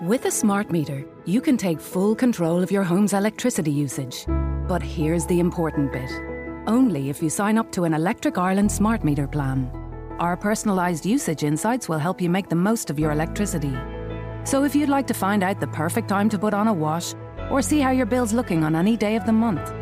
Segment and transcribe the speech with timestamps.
[0.00, 4.24] With a smart meter, you can take full control of your home's electricity usage.
[4.66, 6.10] But here's the important bit
[6.66, 9.70] only if you sign up to an Electric Ireland smart meter plan.
[10.18, 13.76] Our personalised usage insights will help you make the most of your electricity.
[14.44, 17.14] So if you'd like to find out the perfect time to put on a wash
[17.50, 19.72] or see how your bill's looking on any day of the month,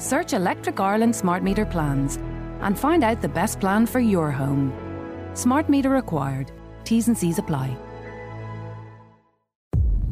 [0.00, 2.16] search Electric Ireland smart meter plans
[2.60, 4.72] and find out the best plan for your home.
[5.34, 6.50] Smart meter required.
[6.84, 7.76] T's and C's apply.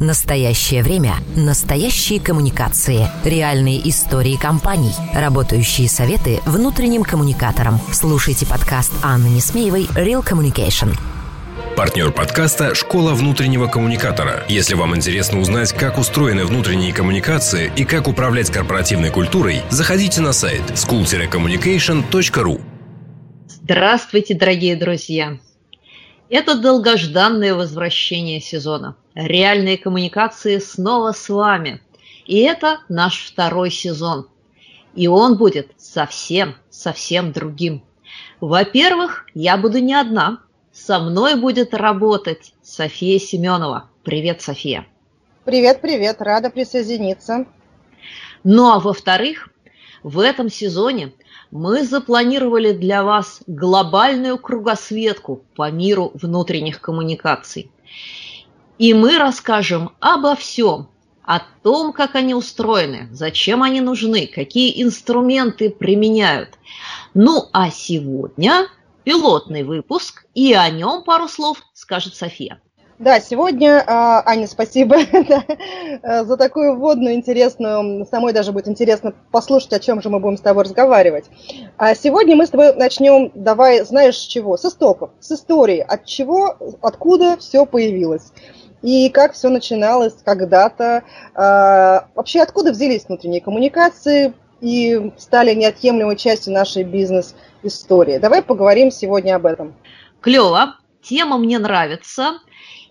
[0.00, 1.14] Настоящее время.
[1.36, 3.08] Настоящие коммуникации.
[3.24, 4.92] Реальные истории компаний.
[5.14, 7.80] Работающие советы внутренним коммуникаторам.
[7.92, 10.94] Слушайте подкаст Анны Несмеевой «Real Communication».
[11.76, 14.44] Партнер подкаста «Школа внутреннего коммуникатора».
[14.50, 20.34] Если вам интересно узнать, как устроены внутренние коммуникации и как управлять корпоративной культурой, заходите на
[20.34, 22.60] сайт school-communication.ru.
[23.48, 25.38] Здравствуйте, дорогие друзья!
[26.28, 28.96] Это долгожданное возвращение сезона.
[29.14, 31.80] Реальные коммуникации снова с вами.
[32.24, 34.28] И это наш второй сезон.
[34.94, 37.84] И он будет совсем, совсем другим.
[38.40, 40.40] Во-первых, я буду не одна.
[40.72, 43.88] Со мной будет работать София Семенова.
[44.02, 44.86] Привет, София.
[45.44, 47.46] Привет, привет, рада присоединиться.
[48.42, 49.48] Ну а во-вторых,
[50.02, 51.12] в этом сезоне
[51.50, 57.70] мы запланировали для вас глобальную кругосветку по миру внутренних коммуникаций.
[58.78, 60.88] И мы расскажем обо всем,
[61.22, 66.50] о том, как они устроены, зачем они нужны, какие инструменты применяют.
[67.14, 68.68] Ну а сегодня
[69.02, 72.60] пилотный выпуск, и о нем пару слов скажет София.
[72.98, 74.96] Да, сегодня, а, Аня, спасибо
[76.02, 80.38] э, за такую вводную интересную, самой даже будет интересно послушать, о чем же мы будем
[80.38, 81.26] с тобой разговаривать.
[81.76, 84.56] А сегодня мы с тобой начнем, давай, знаешь, с чего?
[84.56, 88.32] С истоков, с истории, от чего, откуда все появилось.
[88.80, 91.04] И как все начиналось когда-то,
[91.34, 94.32] а, вообще откуда взялись внутренние коммуникации
[94.62, 98.16] и стали неотъемлемой частью нашей бизнес-истории.
[98.16, 99.74] Давай поговорим сегодня об этом.
[100.22, 102.38] Клево, тема мне нравится.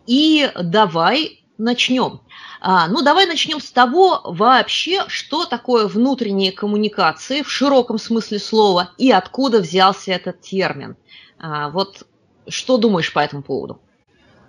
[0.08, 2.22] И давай начнем.
[2.62, 8.92] А, ну, давай начнем с того вообще, что такое внутренние коммуникации в широком смысле слова
[8.98, 10.96] и откуда взялся этот термин.
[11.40, 12.04] А, вот
[12.48, 13.80] что думаешь по этому поводу?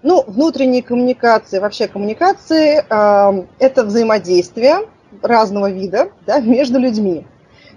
[0.03, 4.89] Ну, внутренние коммуникации, вообще коммуникации э,– это взаимодействие
[5.23, 7.27] разного вида да, между людьми.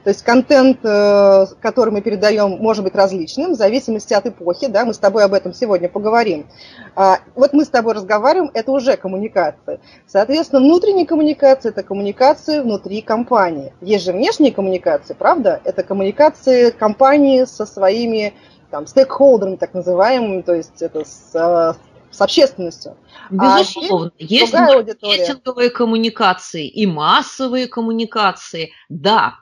[0.03, 4.67] То есть контент, э, который мы передаем, может быть различным в зависимости от эпохи.
[4.67, 4.85] Да?
[4.85, 6.47] Мы с тобой об этом сегодня поговорим.
[6.95, 9.79] А, вот мы с тобой разговариваем, это уже коммуникация.
[10.07, 13.73] Соответственно, внутренняя коммуникация– это коммуникация внутри компании.
[13.81, 15.59] Есть же внешние коммуникации, правда?
[15.63, 18.33] Это коммуникации компании со своими
[18.71, 21.73] там, стейкхолдерами, так называемыми, то есть это с, э,
[22.11, 22.95] с общественностью.
[23.38, 24.11] А Безусловно.
[24.19, 29.35] А есть маркетинговые коммуникации и массовые коммуникации, да.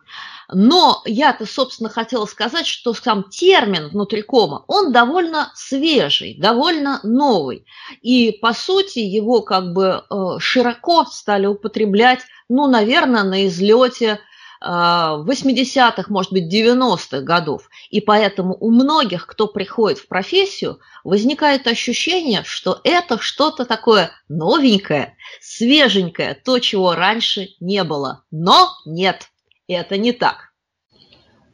[0.53, 7.65] Но я-то, собственно, хотела сказать, что сам термин внутрикома, он довольно свежий, довольно новый.
[8.01, 14.19] И, по сути, его как бы э, широко стали употреблять, ну, наверное, на излете
[14.61, 17.69] 80-х, э, может быть, 90-х годов.
[17.89, 25.17] И поэтому у многих, кто приходит в профессию, возникает ощущение, что это что-то такое новенькое,
[25.41, 28.23] свеженькое, то, чего раньше не было.
[28.31, 29.27] Но нет,
[29.75, 30.47] это не так.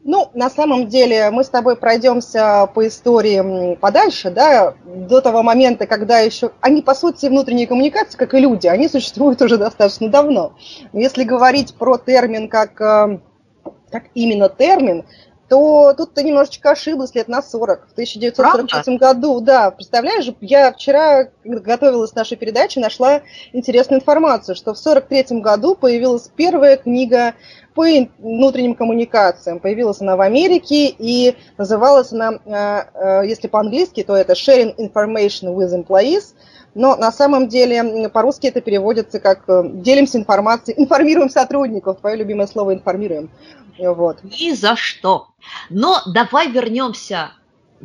[0.06, 5.88] Ну, на самом деле, мы с тобой пройдемся по истории подальше, да, до того момента,
[5.88, 6.52] когда еще...
[6.60, 10.58] Они, по сути, внутренние коммуникации, как и люди, они существуют уже достаточно давно.
[10.92, 13.20] Если говорить про термин как, э,
[13.92, 15.06] как именно термин,
[15.50, 17.88] то тут ты немножечко ошиблась лет на 40.
[17.90, 23.22] В 1943 году, да, представляешь, я вчера, готовилась к нашей передаче, нашла
[23.52, 27.34] интересную информацию, что в 1943 году появилась первая книга
[27.74, 27.86] по
[28.20, 29.60] внутренним коммуникациям.
[29.60, 35.56] Появилась она в Америке и называлась она, э, э, если по-английски, то это Sharing Information
[35.56, 36.34] with Employees,
[36.76, 42.48] но на самом деле по-русски это переводится как э, «делимся информацией», «информируем сотрудников», твое любимое
[42.48, 43.30] слово «информируем».
[43.78, 44.24] Вот.
[44.24, 45.30] Ни за что.
[45.70, 47.32] Но давай вернемся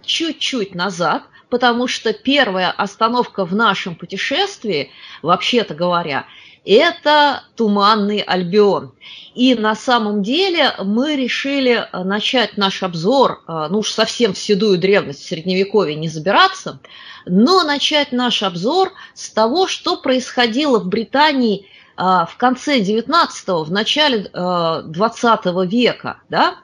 [0.03, 4.91] чуть-чуть назад, потому что первая остановка в нашем путешествии,
[5.23, 6.27] вообще-то говоря,
[6.65, 8.93] это Туманный Альбион.
[9.35, 14.79] И на самом деле мы решили начать наш обзор, э, ну уж совсем в седую
[14.79, 16.81] древность, в Средневековье не забираться,
[17.25, 21.67] но начать наш обзор с того, что происходило в Британии
[21.99, 26.55] в конце 19-го, в начале 20 века, да?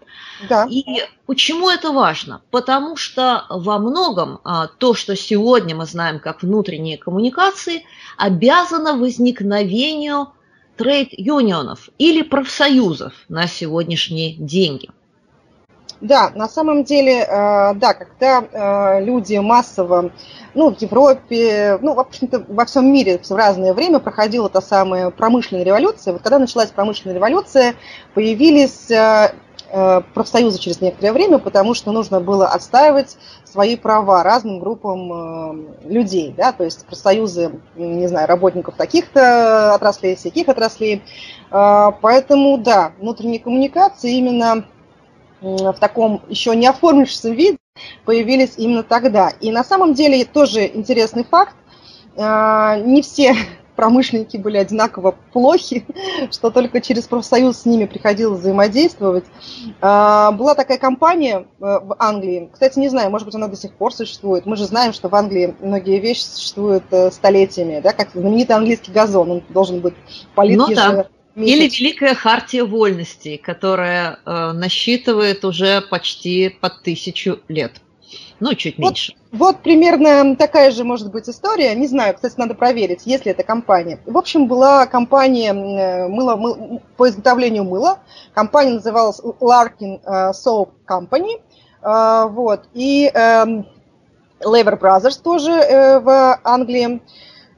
[0.48, 0.66] Да.
[0.70, 0.84] И
[1.26, 2.40] почему это важно?
[2.50, 4.40] Потому что во многом
[4.78, 7.84] то, что сегодня мы знаем как внутренние коммуникации,
[8.16, 10.28] обязано возникновению
[10.76, 14.90] трейд-юнионов или профсоюзов на сегодняшние деньги.
[16.04, 20.10] Да, на самом деле, э, да, когда э, люди массово,
[20.52, 25.08] ну, в Европе, ну, в общем-то, во всем мире в разное время проходила та самая
[25.08, 26.12] промышленная революция.
[26.12, 27.74] Вот когда началась промышленная революция,
[28.12, 29.32] появились э,
[30.12, 36.52] профсоюзы через некоторое время, потому что нужно было отстаивать свои права разным группам людей, да,
[36.52, 41.02] то есть профсоюзы, не знаю, работников таких-то отраслей, всяких отраслей.
[41.50, 44.64] Поэтому, да, внутренние коммуникации именно
[45.44, 47.58] в таком еще не оформившемся виде
[48.04, 49.30] появились именно тогда.
[49.40, 51.54] И на самом деле тоже интересный факт,
[52.16, 53.34] а, не все
[53.76, 55.84] промышленники были одинаково плохи,
[56.30, 59.24] что только через профсоюз с ними приходилось взаимодействовать.
[59.80, 63.74] А, была такая компания э, в Англии, кстати, не знаю, может быть, она до сих
[63.74, 64.46] пор существует.
[64.46, 68.92] Мы же знаем, что в Англии многие вещи существуют э, столетиями, да, как знаменитый английский
[68.92, 69.94] газон, он должен быть
[70.34, 71.06] полит ну, да.
[71.36, 77.80] Или Великая Хартия Вольностей, которая э, насчитывает уже почти под тысячу лет.
[78.40, 79.14] Ну, чуть вот, меньше.
[79.32, 81.74] Вот примерно такая же может быть история.
[81.74, 83.98] Не знаю, кстати, надо проверить, есть ли это компания.
[84.06, 87.98] В общем, была компания э, мыло, мыл, по изготовлению мыла.
[88.32, 91.40] Компания называлась Larkin э, Soap Company.
[91.82, 92.64] Э, вот.
[92.74, 93.44] И э,
[94.40, 95.50] Lever Brothers тоже
[96.02, 97.00] в Англии.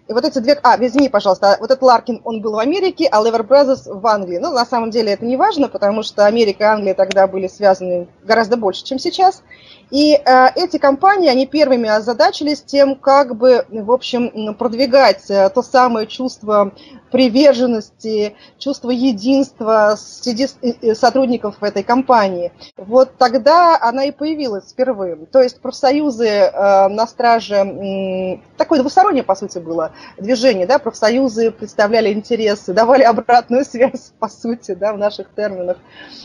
[0.08, 0.58] И вот эти две...
[0.62, 4.38] А, извини, пожалуйста, вот этот Ларкин, он был в Америке, а Lever Brothers в Англии.
[4.38, 8.06] Ну, на самом деле это не важно, потому что Америка и Англия тогда были связаны
[8.22, 9.42] гораздо больше, чем сейчас.
[9.90, 15.62] И э, эти компании, они первыми озадачились тем, как бы, в общем, продвигать э, то
[15.62, 16.72] самое чувство
[17.10, 20.48] приверженности, чувство единства среди
[20.94, 22.52] сотрудников этой компании.
[22.76, 25.16] Вот тогда она и появилась впервые.
[25.26, 31.52] То есть профсоюзы э, на страже, э, такое двустороннее, по сути, было движение, да, профсоюзы
[31.52, 35.78] представляли интересы, давали обратную связь, по сути, да, в наших терминах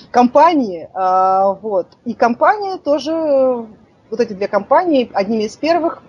[0.09, 1.87] компании, э, вот.
[2.05, 3.11] И компания тоже
[4.11, 6.03] вот эти две компании одними из первых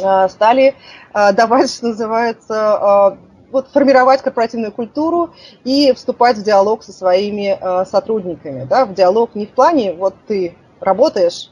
[0.00, 0.74] э, стали
[1.12, 5.34] э, давать, что называется, э, вот формировать корпоративную культуру
[5.64, 8.64] и вступать в диалог со своими сотрудниками.
[8.64, 11.50] Да, в диалог не в плане, вот ты работаешь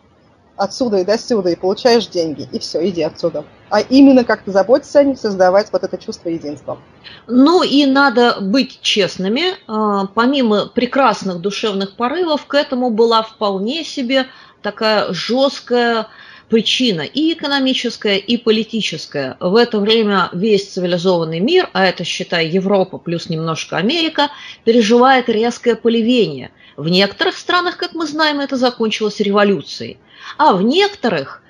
[0.57, 3.45] отсюда и до сюда и получаешь деньги, и все, иди отсюда.
[3.71, 6.79] А именно как-то заботиться о них, создавать вот это чувство единства.
[7.27, 9.55] Ну и надо быть честными.
[10.15, 14.27] Помимо прекрасных душевных порывов, к этому была вполне себе
[14.65, 16.09] такая жесткая
[16.49, 19.37] причина и экономическая, и политическая.
[19.39, 24.31] В это время весь цивилизованный мир, а это, считай, Европа плюс немножко Америка,
[24.65, 26.51] переживает резкое поливение.
[26.77, 29.99] В некоторых странах, как мы знаем, это закончилось революцией,
[30.39, 31.43] а в некоторых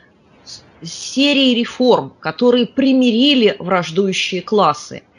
[0.83, 5.03] серией реформ, которые примирили враждующие классы–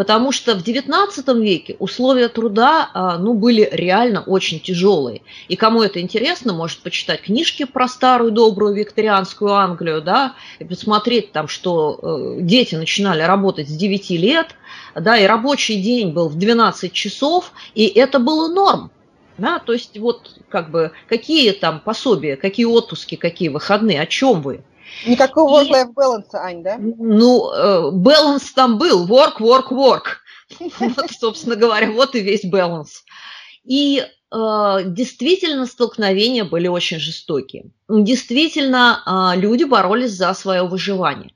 [0.00, 5.20] потому что в XIX веке условия труда а, ну, были реально очень тяжелые.
[5.48, 11.32] И кому это интересно, может почитать книжки про старую добрую викторианскую Англию, да, и посмотреть
[11.32, 14.56] там, что э, дети начинали работать с 9 лет,
[14.94, 18.90] да, и рабочий день был в 12 часов, и это было норм.
[19.36, 24.40] Да, то есть вот как бы какие там пособия, какие отпуски, какие выходные, о чем
[24.40, 24.62] вы?
[25.06, 26.76] Никакого work-life balance, Ань, да?
[26.78, 30.02] Ну, баланс э, там был, work, work, work.
[30.78, 33.04] Вот, собственно говоря, вот и весь баланс.
[33.64, 37.70] И э, действительно столкновения были очень жестокие.
[37.88, 39.02] Действительно,
[39.34, 41.32] э, люди боролись за свое выживание.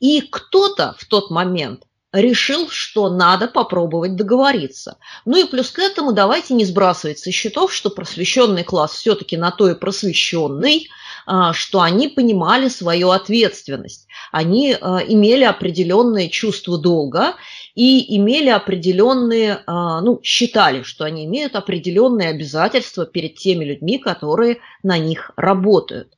[0.00, 1.84] И кто-то в тот момент
[2.14, 4.98] решил, что надо попробовать договориться.
[5.24, 9.50] Ну и плюс к этому давайте не сбрасывать со счетов, что просвещенный класс все-таки на
[9.50, 10.88] то и просвещенный,
[11.26, 14.06] а, что они понимали свою ответственность.
[14.30, 17.34] Они а, имели определенное чувство долга
[17.74, 24.58] и имели определенные, а, ну, считали, что они имеют определенные обязательства перед теми людьми, которые
[24.84, 26.12] на них работают.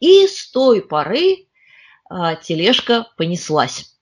[0.00, 1.46] И с той поры
[2.42, 3.92] тележка понеслась.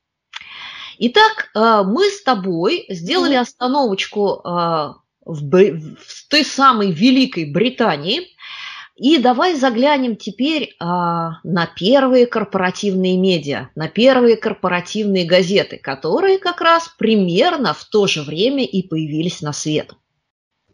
[1.03, 4.93] Итак, э, мы с тобой сделали остановочку э,
[5.25, 8.29] в, в той самой Великой Британии.
[8.97, 16.61] И давай заглянем теперь а, на первые корпоративные медиа, на первые корпоративные газеты, которые как
[16.61, 19.95] раз примерно в то же время и появились на свет.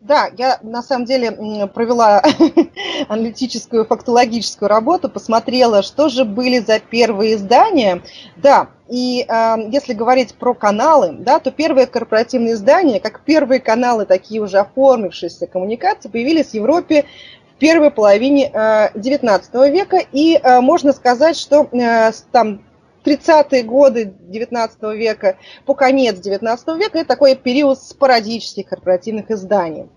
[0.06, 1.32] Да, я на самом деле
[1.74, 2.22] провела
[3.08, 8.02] аналитическую, фактологическую работу, посмотрела, что же были за первые издания.
[8.36, 14.06] Да, и э, если говорить про каналы, да, то первые корпоративные издания, как первые каналы,
[14.06, 17.06] такие уже оформившиеся коммуникации, появились в Европе
[17.56, 19.98] в первой половине э, 19 века.
[20.12, 22.60] И э, можно сказать, что э, там
[23.04, 29.88] 30-е годы 19 века по конец 19 века это такой период спорадических корпоративных изданий.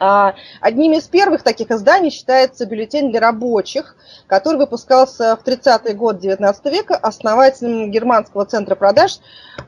[0.00, 6.18] А, одним из первых таких изданий считается бюллетень для рабочих, который выпускался в 30-й год
[6.18, 9.18] 19 века основателем германского центра продаж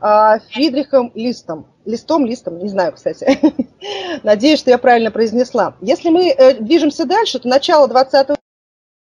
[0.00, 1.66] а, Фридрихом Листом.
[1.84, 3.38] Листом, листом, не знаю, кстати.
[4.22, 5.74] Надеюсь, что я правильно произнесла.
[5.82, 8.28] Если мы э, движемся дальше, то начало 20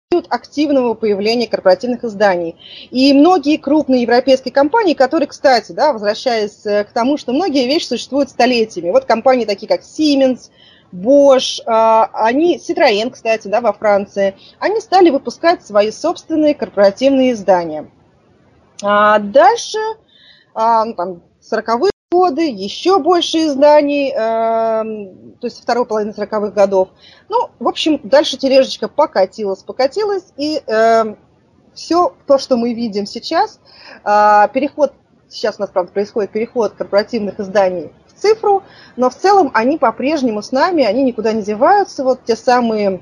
[0.10, 2.56] период активного появления корпоративных изданий.
[2.90, 7.86] И многие крупные европейские компании, которые, кстати, да, возвращаясь э, к тому, что многие вещи
[7.86, 8.90] существуют столетиями.
[8.90, 10.50] Вот компании такие, как Siemens,
[10.92, 17.90] Bosch, а, они, Citroën, кстати, да, во Франции, они стали выпускать свои собственные корпоративные издания.
[18.84, 19.78] А дальше,
[20.54, 26.90] а, ну, там, 40-е годы, еще больше изданий, эм, то есть второй половины 40-х годов.
[27.30, 31.18] Ну, в общем, дальше тележечка покатилась, покатилась, и эм,
[31.74, 33.62] все то, что мы видим сейчас,
[34.04, 34.94] переход,
[35.30, 38.64] сейчас у нас, правда, происходит переход корпоративных изданий цифру,
[38.96, 42.04] но в целом они по-прежнему с нами, они никуда не деваются.
[42.04, 43.02] Вот те самые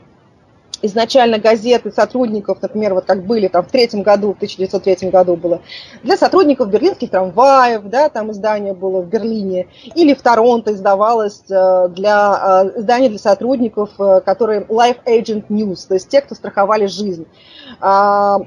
[0.82, 5.62] изначально газеты сотрудников, например, вот как были там в третьем году, в 1903 году было,
[6.04, 11.90] для сотрудников берлинских трамваев, да, там издание было в Берлине, или в Торонто издавалось э,
[11.90, 16.86] для э, издания для сотрудников, э, которые Life Agent News, то есть те, кто страховали
[16.86, 17.28] жизнь.
[17.82, 18.40] А,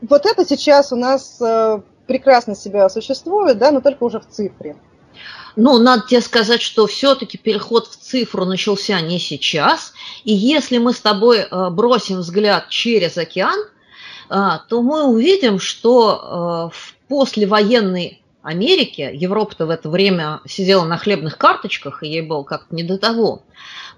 [0.00, 1.40] вот это сейчас у нас
[2.06, 4.76] прекрасно себя существует, да, но только уже в цифре.
[5.56, 9.94] Ну, надо тебе сказать, что все-таки переход в цифру начался не сейчас.
[10.24, 13.58] И если мы с тобой э, бросим взгляд через океан,
[14.28, 14.34] э,
[14.68, 21.38] то мы увидим, что э, в послевоенной Америке, Европа-то в это время сидела на хлебных
[21.38, 23.42] карточках, и ей было как-то не до того,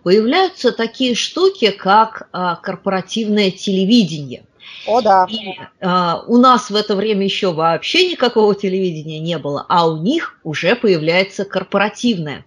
[0.04, 2.30] появляются такие штуки, как
[2.62, 4.44] корпоративное телевидение.
[4.86, 5.26] О, да.
[5.28, 9.98] И, а, у нас в это время еще вообще никакого телевидения не было, а у
[9.98, 12.46] них уже появляется корпоративное.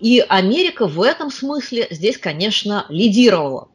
[0.00, 3.68] И Америка в этом смысле здесь, конечно, лидировала.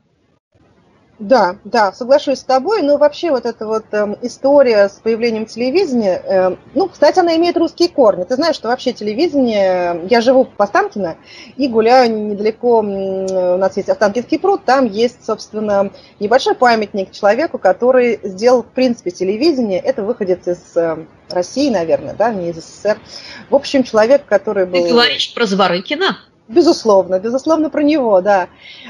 [1.19, 6.21] Да, да, соглашусь с тобой, но вообще вот эта вот э, история с появлением телевидения,
[6.23, 8.23] э, ну, кстати, она имеет русские корни.
[8.23, 11.17] Ты знаешь, что вообще телевидение, я живу в Останкино
[11.57, 18.21] и гуляю недалеко, у нас есть Останкинский пруд, там есть, собственно, небольшой памятник человеку, который
[18.23, 22.97] сделал, в принципе, телевидение, это выходит из э, России, наверное, да, не из СССР.
[23.49, 24.81] В общем, человек, который был...
[24.81, 26.17] Ты говоришь про Зворыкина?
[26.49, 28.49] Безусловно, безусловно про него, да.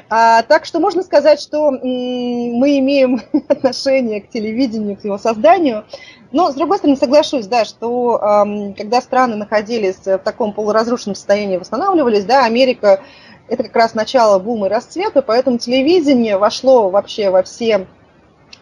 [0.09, 5.83] А, так что можно сказать, что мы имеем отношение к телевидению, к его созданию.
[6.31, 11.57] Но, с другой стороны, соглашусь, да, что эм, когда страны находились в таком полуразрушенном состоянии,
[11.57, 13.01] восстанавливались, да, Америка–
[13.49, 17.87] это как раз начало бума и расцвета, поэтому телевидение вошло вообще во все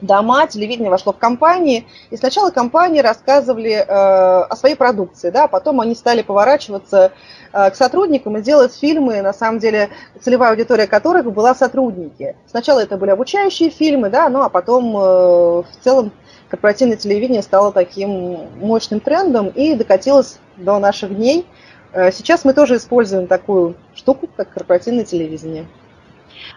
[0.02, 5.48] дома, телевидение вошло в компании, и сначала компании рассказывали э, о своей продукции, да, а
[5.48, 7.12] потом они стали поворачиваться
[7.54, 9.90] э, к сотрудникам и делать фильмы, на самом деле,
[10.22, 12.36] целевая аудитория которых была сотрудники.
[12.48, 16.12] Сначала это были обучающие фильмы, да, ну а потом э, в целом
[16.50, 21.46] корпоративное телевидение стало таким мощным трендом и докатилось до наших дней.
[21.94, 25.66] Э, сейчас мы тоже используем такую штуку, как корпоративное телевидение.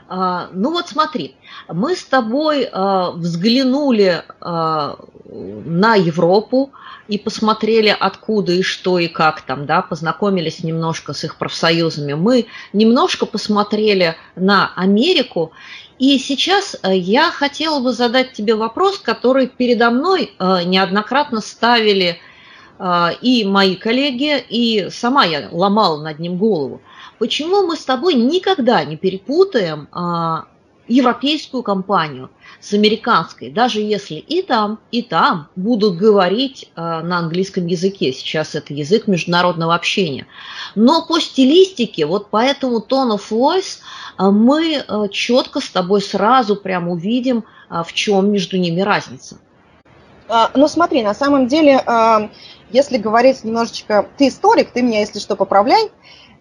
[0.09, 1.37] А, ну вот смотри,
[1.69, 6.73] мы с тобой а, взглянули а, на Европу
[7.09, 12.15] и посмотрели, откуда и что и как там, да, познакомились немножко с их профсоюзами.
[12.15, 15.53] Мы немножко посмотрели на Америку,
[15.99, 22.21] и сейчас я хотела бы задать тебе вопрос, который передо мной неоднократно ставили
[23.21, 26.81] и мои коллеги, и сама я ломала над ним голову
[27.21, 30.47] почему мы с тобой никогда не перепутаем а,
[30.89, 37.67] европейскую компанию с американской, даже если и там, и там будут говорить а, на английском
[37.67, 38.12] языке.
[38.12, 40.27] Сейчас это язык международного общения.
[40.75, 43.81] Но по стилистике, вот по этому tone of voice,
[44.17, 49.37] а, мы а, четко с тобой сразу прям увидим, а, в чем между ними разница.
[50.27, 52.31] А, ну смотри, на самом деле, а,
[52.71, 55.91] если говорить немножечко, ты историк, ты меня, если что, поправляй,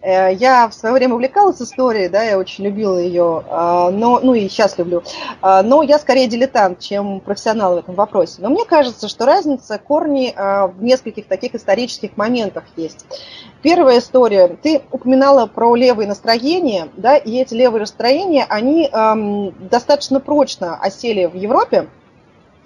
[0.02, 4.48] я в свое время увлекалась историей, да, я очень любила ее, а, но, ну и
[4.48, 5.02] сейчас люблю,
[5.42, 8.36] а, но я скорее дилетант, чем профессионал в этом вопросе.
[8.38, 13.04] Но мне кажется, что разница корни а, в нескольких таких исторических моментах есть.
[13.62, 20.18] Первая история, ты упоминала про левые настроения, да, и эти левые настроения, они эм, достаточно
[20.18, 21.88] прочно осели в Европе,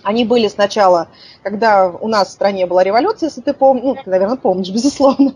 [0.04, 1.08] они были сначала,
[1.42, 5.34] когда у нас в стране была революция, если ты помнишь, ну, ты, наверное, помнишь, безусловно,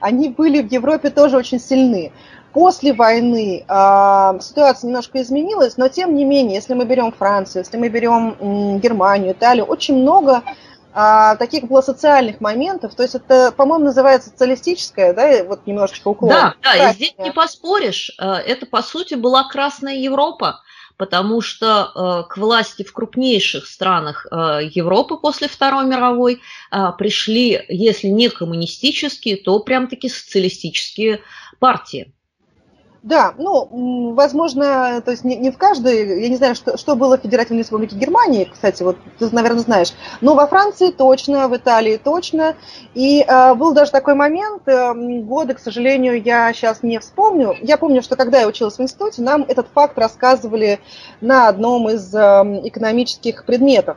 [0.00, 2.12] они были в Европе тоже очень сильны.
[2.52, 7.76] После войны э, ситуация немножко изменилась, но тем не менее, если мы берем Францию, если
[7.76, 10.42] мы берем м, Германию, Италию, очень много
[10.92, 16.30] а, таких было социальных моментов, то есть это, по-моему, называется социалистическое, да, вот немножечко уклон.
[16.30, 20.62] Да, да, и здесь не поспоришь, э, это, по сути, была Красная Европа,
[21.00, 21.64] потому что
[22.26, 28.28] э, к власти в крупнейших странах э, Европы после Второй мировой э, пришли, если не
[28.28, 31.22] коммунистические, то прям-таки социалистические
[31.58, 32.12] партии.
[33.02, 37.16] Да, ну, возможно, то есть не, не в каждой, я не знаю, что, что было
[37.16, 41.96] в Федеративной Республике Германии, кстати, вот ты, наверное, знаешь, но во Франции точно, в Италии
[41.96, 42.56] точно,
[42.92, 44.92] и э, был даже такой момент, э,
[45.22, 49.22] годы, к сожалению, я сейчас не вспомню, я помню, что когда я училась в институте,
[49.22, 50.80] нам этот факт рассказывали
[51.22, 52.18] на одном из э,
[52.64, 53.96] экономических предметов,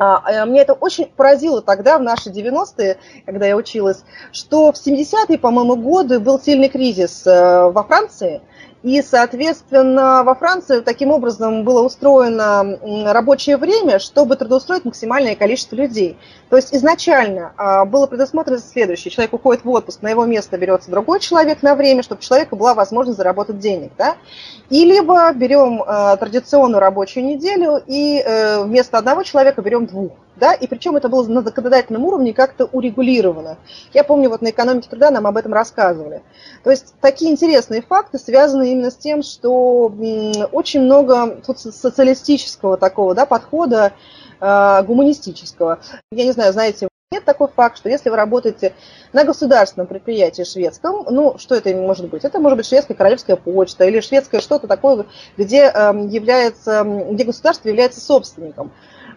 [0.00, 4.02] а, э, мне это очень поразило тогда, в наши 90-е, когда я училась,
[4.32, 8.40] что в 70-е, по-моему, годы был сильный кризис э, во Франции,
[8.82, 12.78] и, соответственно, во Франции таким образом было устроено
[13.12, 16.16] рабочее время, чтобы трудоустроить максимальное количество людей.
[16.48, 19.10] То есть изначально а, было предусмотрено следующее.
[19.10, 22.56] Человек уходит в отпуск, на его место берется другой человек на время, чтобы у человека
[22.56, 23.92] была возможность заработать денег.
[23.98, 24.16] Да?
[24.70, 30.54] И либо берем а, традиционную рабочую неделю и э, вместо одного человека берем двух да,
[30.54, 33.58] и причем это было на законодательном уровне как-то урегулировано.
[33.92, 36.22] Я помню, вот на экономике труда нам об этом рассказывали.
[36.64, 39.92] То есть такие интересные факты связаны именно с тем, что
[40.52, 43.92] очень много тут социалистического такого, да, подхода,
[44.40, 45.80] э, гуманистического.
[46.10, 48.72] Я не знаю, знаете, нет такой факт, что если вы работаете
[49.12, 52.24] на государственном предприятии шведском, ну, что это может быть?
[52.24, 55.06] Это может быть шведская королевская почта или шведское что-то такое,
[55.36, 58.70] где, является, где государство является собственником.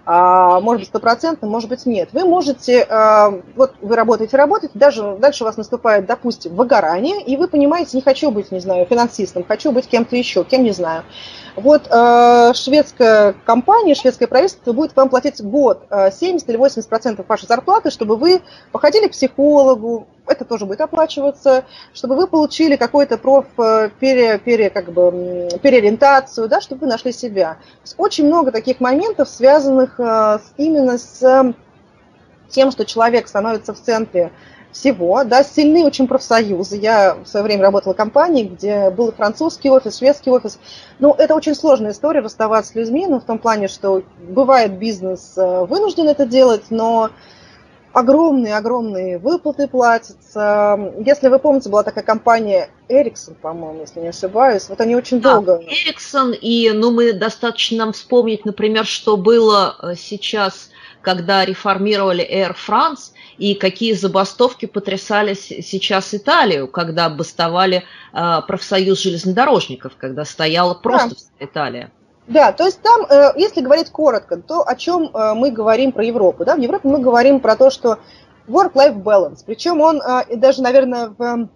[0.06, 2.10] А, может быть, стопроцентным, может быть, нет.
[2.12, 7.38] Вы можете, а, вот вы работаете, работаете, даже дальше у вас наступает, допустим, выгорание, и
[7.38, 11.04] вы понимаете, не хочу быть, не знаю, финансистом, хочу быть кем-то еще, кем не знаю.
[11.56, 17.48] Вот э, шведская компания, шведское правительство будет вам платить год 70 или 80 процентов вашей
[17.48, 18.42] зарплаты, чтобы вы
[18.72, 24.70] походили к психологу, это тоже будет оплачиваться, чтобы вы получили какой-то проф э, пере, пере,
[24.70, 27.58] как бы, переориентацию, да, чтобы вы нашли себя.
[27.98, 31.54] очень много таких моментов, связанных э, именно с
[32.50, 34.32] тем, что человек становится в центре
[34.74, 36.78] всего, да, сильны очень профсоюзы.
[36.78, 40.60] Я в свое время работала в компании, где был французский офис, шведский офис.
[41.00, 45.34] Ну, это очень сложная история расставаться с людьми, ну, в том плане, что бывает бизнес
[45.38, 47.12] э, вынужден это делать, но
[47.94, 50.94] огромные-огромные выплаты платятся.
[51.06, 54.68] Если вы помните, была такая компания Ericsson, по-моему, если не ошибаюсь.
[54.68, 55.62] Вот они очень да, долго...
[55.62, 62.56] Ericsson, и ну, мы достаточно нам вспомнить, например, что было э, сейчас, когда реформировали Air
[62.56, 71.16] France, и какие забастовки потрясали сейчас Италию, когда бастовали э, профсоюз железнодорожников, когда стояла просто
[71.40, 71.46] да.
[71.46, 71.92] Италия.
[72.28, 76.06] Да, то есть там, э, если говорить коротко, то о чем э, мы говорим про
[76.06, 76.46] Европу?
[76.46, 76.56] Да?
[76.56, 78.00] В Европе мы говорим про то, что
[78.48, 81.50] work-life balance, причем он э, даже, наверное, в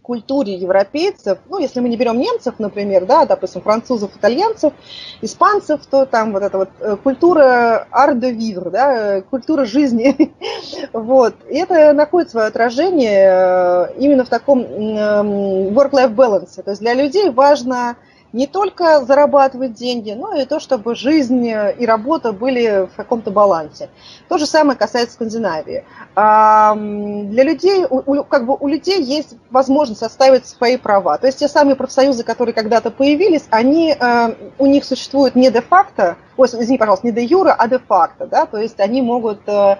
[0.00, 4.72] культуре европейцев, ну, если мы не берем немцев, например, да, допустим, французов, итальянцев,
[5.20, 6.70] испанцев, то там вот эта вот
[7.02, 10.34] культура de vivre, да, культура жизни,
[10.94, 17.28] вот, и это находит свое отражение именно в таком work-life balance, то есть для людей
[17.28, 17.98] важно
[18.32, 23.88] не только зарабатывать деньги, но и то, чтобы жизнь и работа были в каком-то балансе.
[24.28, 25.84] То же самое касается Скандинавии.
[26.14, 27.86] Для людей,
[28.28, 31.18] как бы у людей есть возможность составить свои права.
[31.18, 36.16] То есть те самые профсоюзы, которые когда-то появились, они, э, у них существуют не де-факто,
[36.36, 39.76] извини, пожалуйста, не де-юра, а де-факто, да, то есть они могут э,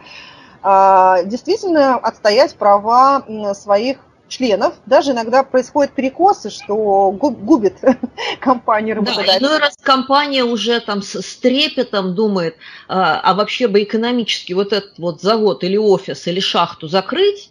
[0.63, 3.23] а, действительно отстоять права
[3.55, 7.79] своих членов, даже иногда происходят перекосы, что губит
[8.41, 9.41] компания работодателя.
[9.41, 12.57] Да, иной раз компания уже там с, с трепетом думает,
[12.89, 17.51] а, а вообще бы экономически вот этот вот завод или офис или шахту закрыть,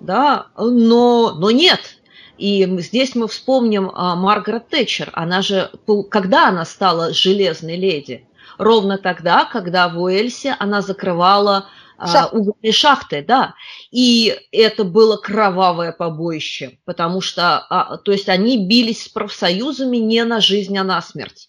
[0.00, 1.80] да, но, но нет.
[2.36, 5.70] И здесь мы вспомним а, Маргарет Тэтчер, она же,
[6.10, 8.26] когда она стала железной леди–
[8.58, 13.54] ровно тогда, когда в Уэльсе она закрывала а, угольные шахты, да.
[13.90, 20.24] И это было кровавое побоище, потому что, а, то есть они бились с профсоюзами не
[20.24, 21.48] на жизнь, а на смерть.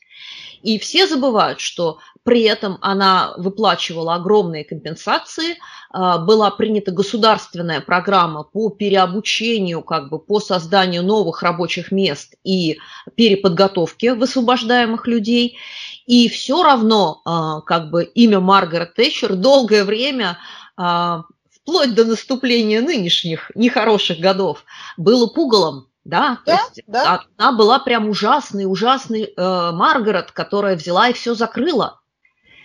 [0.62, 5.58] И все забывают, что при этом она выплачивала огромные компенсации,
[5.92, 12.80] а, была принята государственная программа по переобучению, как бы по созданию новых рабочих мест и
[13.14, 15.58] переподготовке высвобождаемых людей.
[16.06, 20.38] И все равно а, как бы имя Маргарет Тэтчер долгое время
[20.78, 24.66] а, вплоть до наступления нынешних нехороших годов
[24.98, 27.24] было пугалом да, да, есть да.
[27.38, 32.00] она была прям ужасный, ужасный э, Маргарет, которая взяла и все закрыла.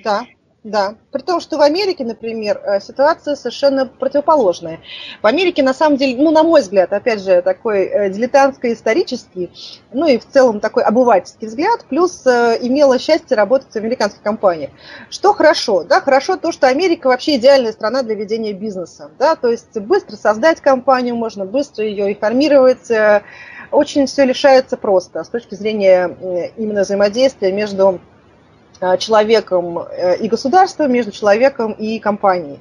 [0.05, 0.27] Да,
[0.63, 0.97] да.
[1.11, 4.81] При том, что в Америке, например, э, ситуация совершенно противоположная.
[5.23, 9.51] В Америке, на самом деле, ну, на мой взгляд, опять же, такой э, дилетантско-исторический,
[9.93, 14.71] ну и в целом такой обывательский взгляд, плюс э, имела счастье работать в американской компании.
[15.09, 15.85] Что хорошо?
[15.85, 19.11] Да, хорошо то, что Америка вообще идеальная страна для ведения бизнеса.
[19.19, 22.91] Да, то есть быстро создать компанию, можно быстро ее реформировать,
[23.71, 28.01] очень все решается просто с точки зрения именно взаимодействия между
[28.99, 32.61] человеком э, и государством, между человеком и компанией.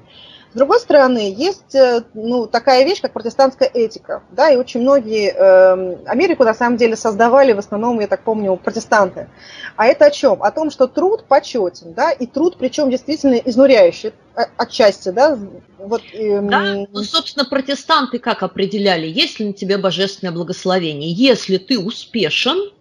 [0.51, 4.23] С другой стороны, есть э, ну, такая вещь, как протестантская этика.
[4.31, 8.55] Да, и очень многие э, Америку на самом деле создавали в основном, я так помню,
[8.55, 9.29] протестанты.
[9.75, 10.41] А это о чем?
[10.41, 14.13] О том, что труд почетен, да, и труд, причем действительно изнуряющий
[14.57, 15.37] отчасти, да.
[15.77, 21.11] Вот, э, да, ну, собственно, протестанты как определяли, есть ли на тебе божественное благословение?
[21.11, 22.71] Если ты успешен,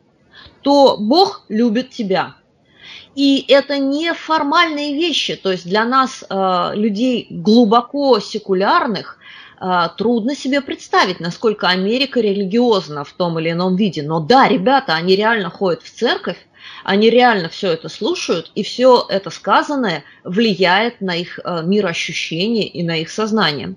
[0.63, 2.38] то Бог любит тебя.
[3.19, 9.19] И это не формальные вещи, то есть для нас, э, людей глубоко секулярных,
[9.61, 14.05] э, трудно себе представить, насколько Америка религиозна в том или ином виде.
[14.05, 16.37] Но да, ребята, они реально ходят в церковь,
[16.85, 22.85] они реально все это слушают, и все это сказанное влияет на их э, мироощущение и
[22.85, 23.75] на их сознание.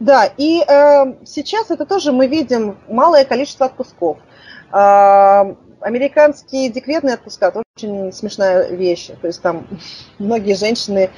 [0.00, 4.18] Да, и э, сейчас это тоже мы видим малое количество отпусков.
[5.80, 9.10] Американские декретные отпуска тоже очень смешная вещь.
[9.20, 9.66] То есть там
[10.18, 11.10] многие женщины,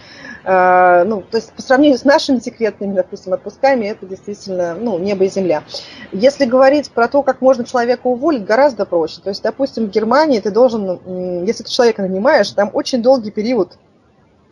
[0.45, 5.25] э, ну, то есть по сравнению с нашими декретными, допустим, отпусками, это действительно, ну, небо
[5.25, 5.65] и земля.
[6.13, 9.21] Если говорить про то, как можно человека уволить, гораздо проще.
[9.23, 13.79] То есть, допустим, в Германии ты должен, если ты человека нанимаешь, там очень долгий период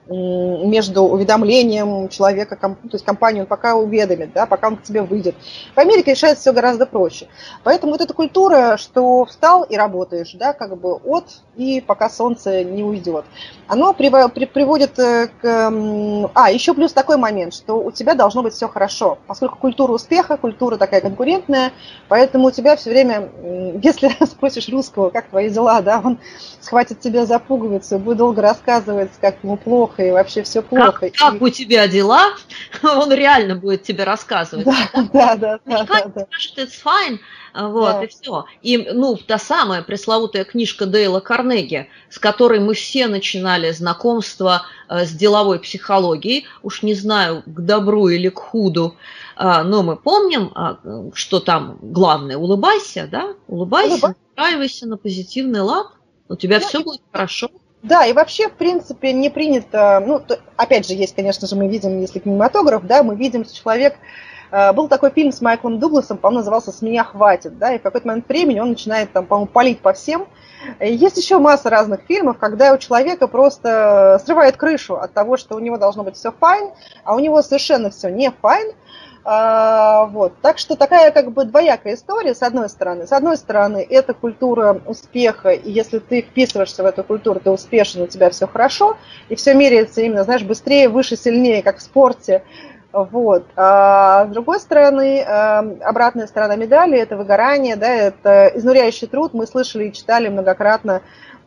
[0.08, 5.34] между уведомлением человека, то есть компанию он пока уведомит, да, пока он к тебе выйдет.
[5.74, 7.28] В Америке решается все гораздо проще.
[7.62, 12.64] Поэтому вот эта культура, что встал и работаешь, да, как бы от и пока солнце
[12.64, 13.24] не уйдет,
[13.66, 15.72] оно приводит э, к...
[16.34, 20.36] А, еще плюс такой момент, что у тебя должно быть все хорошо, поскольку культура успеха,
[20.36, 21.72] культура такая конкурентная,
[22.08, 23.28] поэтому у тебя все время,
[23.82, 26.18] если спросишь русского, как твои дела, да, он
[26.60, 30.92] схватит тебя за пуговицу, будет долго рассказывать, как ему плохо, плохо, и вообще все плохо.
[30.92, 32.34] Как, как у тебя дела?
[32.82, 34.64] Он реально будет тебе рассказывать.
[34.64, 35.58] Да, да, да.
[35.64, 36.26] да, да, да.
[36.30, 37.18] Скажет, it's fine,
[37.54, 38.04] вот, да.
[38.04, 38.44] и все.
[38.62, 45.04] И, ну, та самая пресловутая книжка Дейла Карнеги, с которой мы все начинали знакомство э,
[45.04, 48.96] с деловой психологией, уж не знаю, к добру или к худу,
[49.36, 55.88] э, но мы помним, э, что там главное, улыбайся, да, улыбайся, настраивайся на позитивный лад,
[56.28, 57.48] у тебя все будет хорошо.
[57.82, 61.68] Да, и вообще, в принципе, не принято, ну, то, опять же, есть, конечно же, мы
[61.68, 63.96] видим, если кинематограф, да, мы видим, что человек,
[64.50, 67.82] э, был такой фильм с Майклом Дугласом, по-моему, назывался «С меня хватит», да, и в
[67.82, 70.26] какой-то момент времени он начинает, там, по-моему, палить по всем.
[70.80, 75.60] Есть еще масса разных фильмов, когда у человека просто срывает крышу от того, что у
[75.60, 76.70] него должно быть все fine,
[77.04, 78.72] а у него совершенно все не fine,
[79.24, 80.32] вот.
[80.40, 83.06] Так что такая как бы двоякая история, с одной стороны.
[83.06, 88.02] С одной стороны, это культура успеха, и если ты вписываешься в эту культуру, ты успешен,
[88.02, 88.96] у тебя все хорошо,
[89.28, 92.42] и все меряется именно, знаешь, быстрее, выше, сильнее, как в спорте.
[92.92, 93.44] Вот.
[93.54, 99.34] А с другой стороны, а, обратная сторона медали– это выгорание, да, это изнуряющий труд.
[99.34, 101.02] Мы слышали и читали многократно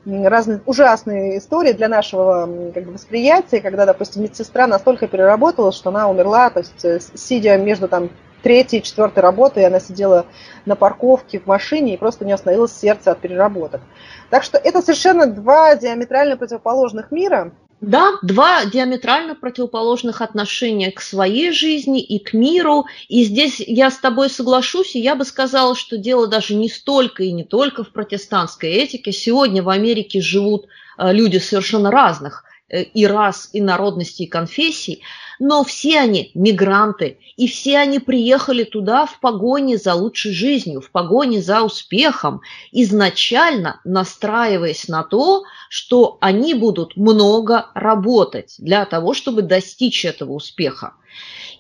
[0.06, 6.10] разные ужасные истории для нашего как бы, восприятия, когда, допустим, медсестра настолько переработала, что она
[6.10, 8.10] умерла, то есть э, сидя между там
[8.42, 10.26] третьей и четвертой работой, она сидела
[10.66, 13.82] на парковке в машине и просто не остановилось сердце от переработок.
[14.30, 17.52] Так что это совершенно два диаметрально противоположных мира,
[17.82, 22.86] да, два диаметрально противоположных отношения к своей жизни и к миру.
[23.10, 27.24] И здесь я с тобой соглашусь, и я бы сказала, что дело даже не столько
[27.24, 29.12] и не только в протестантской этике.
[29.12, 30.68] Сегодня в Америке живут
[31.00, 35.02] э, люди совершенно разных э, и рас, и народностей, и конфессий,
[35.44, 40.92] но все они мигранты, и все они приехали туда в погоне за лучшей жизнью, в
[40.92, 49.42] погоне за успехом, изначально настраиваясь на то, что они будут много работать для того, чтобы
[49.42, 50.94] достичь этого успеха.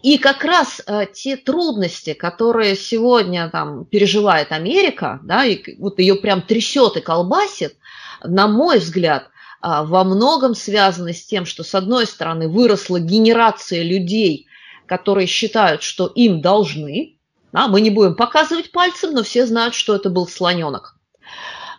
[0.03, 6.17] И как раз э, те трудности, которые сегодня там переживает Америка, да, и вот ее
[6.17, 7.77] прям трясет и колбасит,
[8.23, 9.30] на мой взгляд,
[9.61, 14.47] во многом связаны с тем, что с одной стороны выросла генерация людей,
[14.85, 17.17] которые считают, что им должны,
[17.51, 20.95] да, мы не будем показывать пальцем, но все знают, что это был слоненок.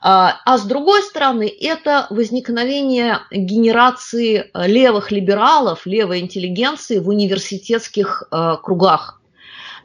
[0.04, 8.24] А, а с другой стороны, это возникновение генерации э, левых либералов, левой интеллигенции в университетских
[8.30, 9.20] э, кругах.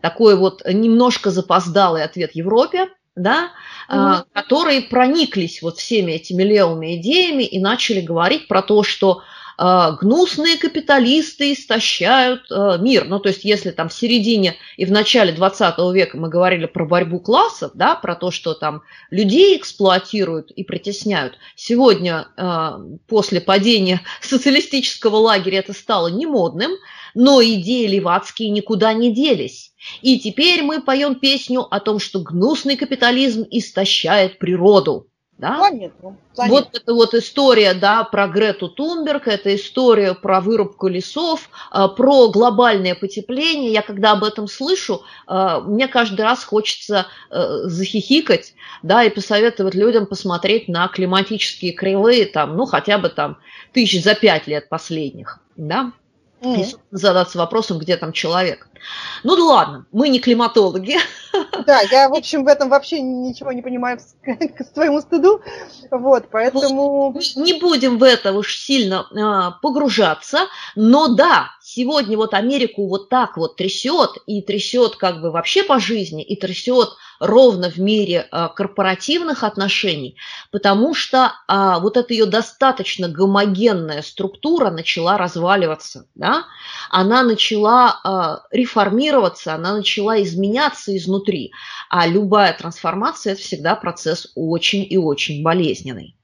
[0.01, 3.51] Такой вот немножко запоздалый ответ Европе, да,
[3.89, 4.25] угу.
[4.33, 9.23] которые прониклись вот всеми этими левыми идеями и начали говорить про то, что
[9.59, 13.05] а, гнусные капиталисты истощают а, мир.
[13.05, 16.85] Ну, то есть, если там в середине и в начале 20 века мы говорили про
[16.85, 22.27] борьбу классов, да, про то, что там людей эксплуатируют и притесняют, сегодня
[23.07, 26.71] после падения социалистического лагеря это стало немодным,
[27.19, 29.73] но идеи левацкие никуда не делись.
[30.03, 35.07] И теперь мы поем песню о том, что гнусный капитализм истощает природу.
[35.39, 35.57] Да?
[35.57, 36.55] Планету, планету.
[36.55, 42.29] Вот эта вот история да, про Грету Тунберг, это история про вырубку лесов, а, про
[42.29, 43.71] глобальное потепление.
[43.71, 48.53] Я когда об этом слышу, а, мне каждый раз хочется э, захихикать
[48.83, 53.37] да, и посоветовать людям посмотреть на климатические кривые, там, ну хотя бы там
[53.73, 55.39] тысяч за пять лет последних.
[55.55, 55.93] Да?
[56.41, 58.67] И задаться вопросом, где там человек.
[59.23, 60.97] Ну да ладно, мы не климатологи.
[61.65, 65.41] Да, я, в общем, в этом вообще ничего не понимаю к своему стыду.
[65.89, 67.15] Вот, поэтому...
[67.35, 70.41] Не будем в это уж сильно а, погружаться,
[70.75, 75.79] но да, сегодня вот Америку вот так вот трясет, и трясет как бы вообще по
[75.79, 80.17] жизни, и трясет ровно в мире а, корпоративных отношений,
[80.51, 86.45] потому что а, вот эта ее достаточно гомогенная структура начала разваливаться, да?
[86.89, 91.51] она начала а, реформироваться, она начала изменяться изнутри,
[91.89, 96.15] а любая трансформация– это всегда процесс очень и очень болезненный.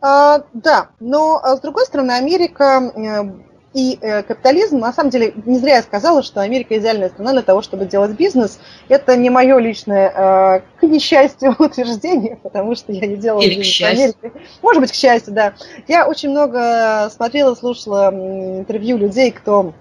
[0.00, 5.58] А, да, но с другой стороны, Америка э, и э, капитализм, на самом деле, не
[5.58, 8.58] зря я сказала, что Америка идеальная страна для того, чтобы делать бизнес.
[8.88, 13.78] Это не мое личное, э, к несчастью, утверждение, потому что я не делала Или бизнес
[13.78, 14.32] в Америке.
[14.62, 15.52] Может быть, к счастью, да.
[15.86, 19.74] Я очень много смотрела, слушала интервью людей, кто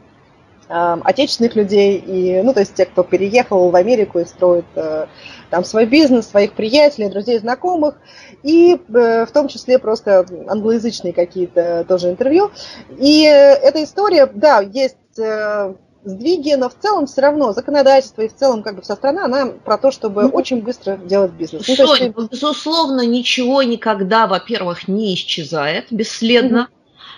[0.67, 5.07] э, отечественных людей, и, ну, то есть те, кто переехал в Америку и строит э,
[5.49, 7.95] там свой бизнес, своих приятелей, друзей, знакомых,
[8.43, 12.51] и э, в том числе просто англоязычные какие-то тоже интервью.
[12.97, 15.73] И эта история, да, есть э,
[16.07, 19.47] сдвиги, но в целом все равно законодательство и в целом как бы вся страна, она
[19.47, 21.67] про то, чтобы ну, очень быстро делать бизнес.
[21.67, 22.31] Ну, Соня, есть...
[22.31, 26.69] безусловно, ничего никогда, во-первых, не исчезает бесследно.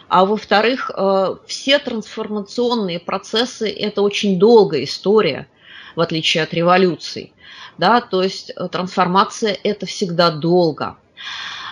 [0.07, 5.47] А во-вторых, э, все трансформационные процессы– это очень долгая история,
[5.95, 7.31] в отличие от революций
[7.79, 10.97] да, то есть э, трансформация– это всегда долго.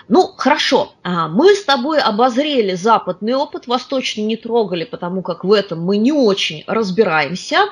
[0.07, 5.51] Ну, хорошо, а, мы с тобой обозрели западный опыт, восточный не трогали, потому как в
[5.51, 7.65] этом мы не очень разбираемся.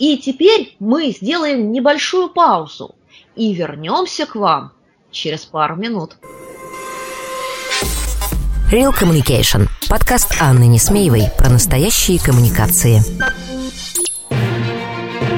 [0.00, 2.96] И теперь мы сделаем небольшую паузу
[3.36, 4.72] и вернемся к вам
[5.12, 6.16] через пару минут.
[8.72, 9.68] Real Communication.
[9.88, 13.00] Подкаст Анны Несмеевой про настоящие коммуникации.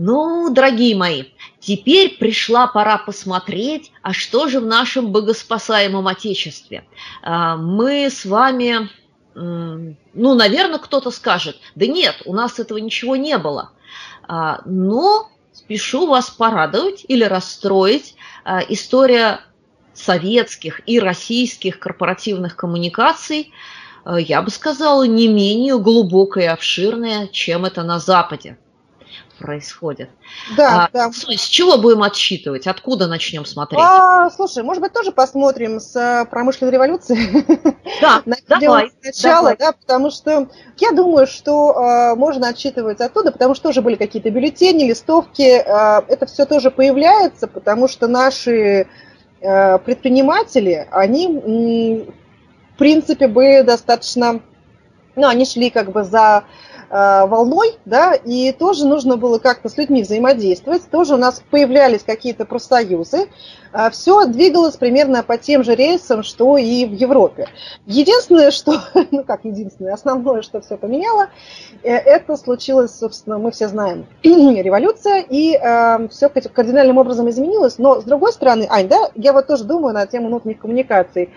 [0.00, 1.24] Ну, дорогие мои,
[1.58, 6.86] теперь пришла пора посмотреть, а что же в нашем богоспасаемом Отечестве.
[7.20, 8.88] А, мы с вами,
[9.34, 13.72] ну, наверное, кто-то скажет, да нет, у нас этого ничего не было.
[14.28, 18.14] А, но спешу вас порадовать или расстроить.
[18.44, 19.40] А, история
[19.94, 23.52] советских и российских корпоративных коммуникаций,
[24.16, 28.56] я бы сказала, не менее глубокая и обширная, чем это на Западе.
[29.38, 30.10] происходит.
[30.56, 31.12] Да, а, да.
[31.12, 32.66] С чего будем отсчитывать?
[32.66, 33.80] Откуда начнем смотреть?
[33.80, 37.18] А, слушай, может быть, тоже посмотрим с э, промышленной революции?
[38.00, 38.92] Да, давай.
[39.00, 43.96] Сначала, да, потому что я думаю, что э, можно отсчитывать оттуда, потому что тоже были
[43.96, 45.42] какие-то бюллетени, листовки.
[45.42, 48.86] Э, это все тоже появляется, потому что наши
[49.40, 52.06] э, предприниматели, они,
[52.78, 54.40] принципе, были достаточно
[55.18, 56.44] ну, они шли как бы за
[56.90, 62.46] волной, да, и тоже нужно было как-то с людьми взаимодействовать, тоже у нас появлялись какие-то
[62.46, 63.28] профсоюзы,
[63.72, 67.48] э, все двигалось примерно по тем же рельсам, что и в Европе.
[67.86, 71.28] Единственное, что, ну как единственное, основное, что все поменяло,
[71.82, 78.00] э, это случилось, собственно, мы все знаем, революция, и э, все кардинальным образом изменилось, но
[78.00, 81.30] с другой стороны, Ань, да, я вот тоже думаю на тему внутренних коммуникаций,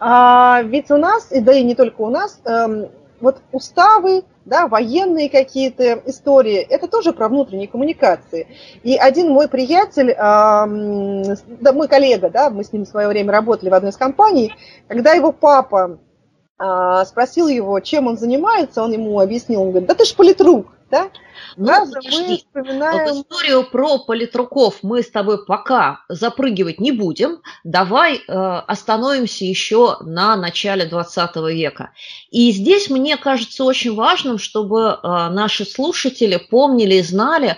[0.00, 2.88] а, ведь у нас, и да и не только у нас, э,
[3.20, 8.46] вот уставы, да, военные какие-то истории, это тоже про внутренние коммуникации.
[8.82, 13.32] И один мой приятель, э, да, мой коллега, да, мы с ним в свое время
[13.32, 14.52] работали в одной из компаний,
[14.88, 15.98] когда его папа
[16.58, 20.73] э, спросил его, чем он занимается, он ему объяснил, он говорит, да ты ж политрук,
[20.90, 21.10] да?
[21.56, 23.14] Ну, мы вспоминаем...
[23.14, 27.40] В историю про политруков мы с тобой пока запрыгивать не будем.
[27.64, 31.92] Давай э, остановимся еще на начале 20 века.
[32.30, 37.56] И здесь мне кажется очень важным, чтобы э, наши слушатели помнили и знали,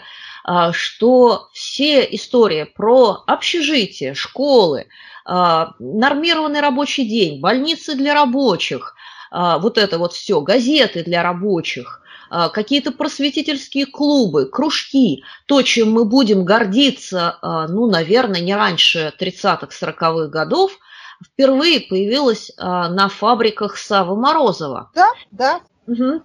[0.48, 4.86] э, что все истории про общежитие, школы,
[5.26, 8.94] э, нормированный рабочий день, больницы для рабочих,
[9.32, 16.04] э, вот это вот все, газеты для рабочих– какие-то просветительские клубы, кружки, то, чем мы
[16.04, 20.78] будем гордиться, а, ну, наверное, не раньше 30-х, 40-х годов,
[21.24, 24.90] впервые появилось а, на фабриках Савы Морозова.
[24.94, 25.60] Да, да,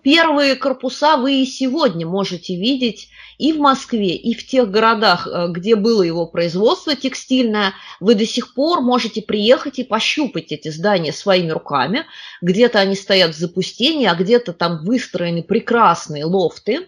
[0.01, 5.47] Первые корпуса вы и сегодня можете видеть и в Москве, и в тех городах, э,
[5.49, 7.73] где было его производство текстильное.
[7.99, 12.05] Вы до сих пор можете приехать и пощупать эти здания своими руками.
[12.41, 16.87] Где-то они стоят в запустении, а где-то там выстроены прекрасные лофты.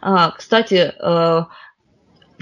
[0.00, 1.44] А, кстати, э,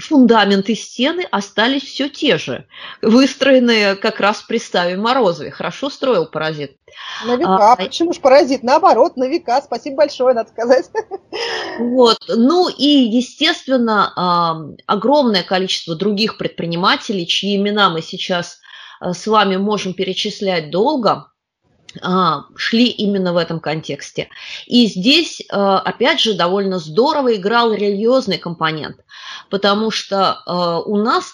[0.03, 2.65] фундаменты стены остались все те же,
[3.01, 5.51] выстроенные как раз при Ставе Морозове.
[5.51, 6.77] Хорошо строил паразит.
[7.25, 7.73] На века.
[7.73, 8.63] А, Почему ж паразит?
[8.63, 9.61] Наоборот, на века.
[9.63, 10.89] Спасибо большое, надо сказать.
[11.79, 12.19] Вот.
[12.27, 18.59] Ну и, естественно, огромное количество других предпринимателей, чьи имена мы сейчас
[19.01, 21.32] э, с вами можем перечислять долго, а,
[22.55, 24.29] шли именно в этом контексте.
[24.65, 28.97] И здесь, э, опять же, довольно здорово играл религиозный компонент,
[29.49, 31.33] потому что э, у нас,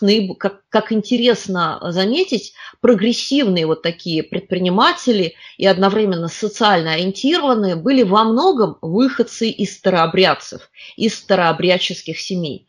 [0.69, 9.49] как, интересно заметить, прогрессивные вот такие предприниматели и одновременно социально ориентированные были во многом выходцы
[9.49, 12.67] из старообрядцев, из старообрядческих семей,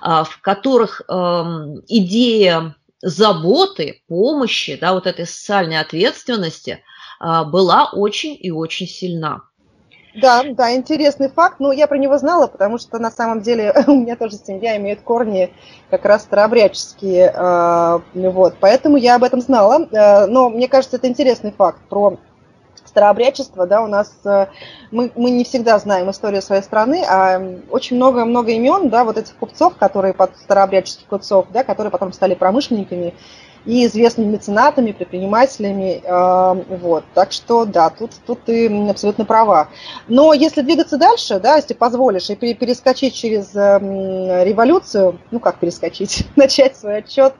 [0.00, 6.92] а, в которых эм, идея заботы, помощи, да, вот этой социальной ответственности– а,
[7.44, 9.42] была очень и очень сильна.
[10.14, 11.56] Да, да, интересный факт.
[11.58, 15.02] Но я про него знала, потому что на самом деле у меня тоже семья имеет
[15.02, 15.52] корни
[15.90, 17.32] как раз старообрядческие.
[17.34, 19.88] А, вот, поэтому я об этом знала.
[19.92, 22.18] А, но мне кажется, это интересный факт про
[22.84, 24.12] старообрядчество, да, у нас
[24.90, 29.34] мы, мы не всегда знаем историю своей страны, а очень много-много имен, да, вот этих
[29.36, 33.14] купцов, которые под старообрядческих купцов, да, которые потом стали промышленниками,
[33.64, 36.02] и известными меценатами, предпринимателями.
[36.04, 37.04] Э, вот.
[37.14, 39.68] Так что да, тут, тут ты абсолютно права.
[40.08, 46.26] Но если двигаться дальше, да, если позволишь, и перескочить через эм, революцию, ну как перескочить,
[46.36, 47.34] начать свой отчет,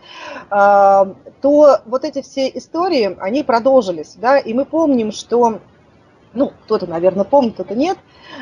[0.50, 4.14] э, то вот эти все истории, они продолжились.
[4.16, 5.60] Да, и мы помним, что
[6.34, 7.98] ну, кто-то, наверное, помнит, кто-то нет,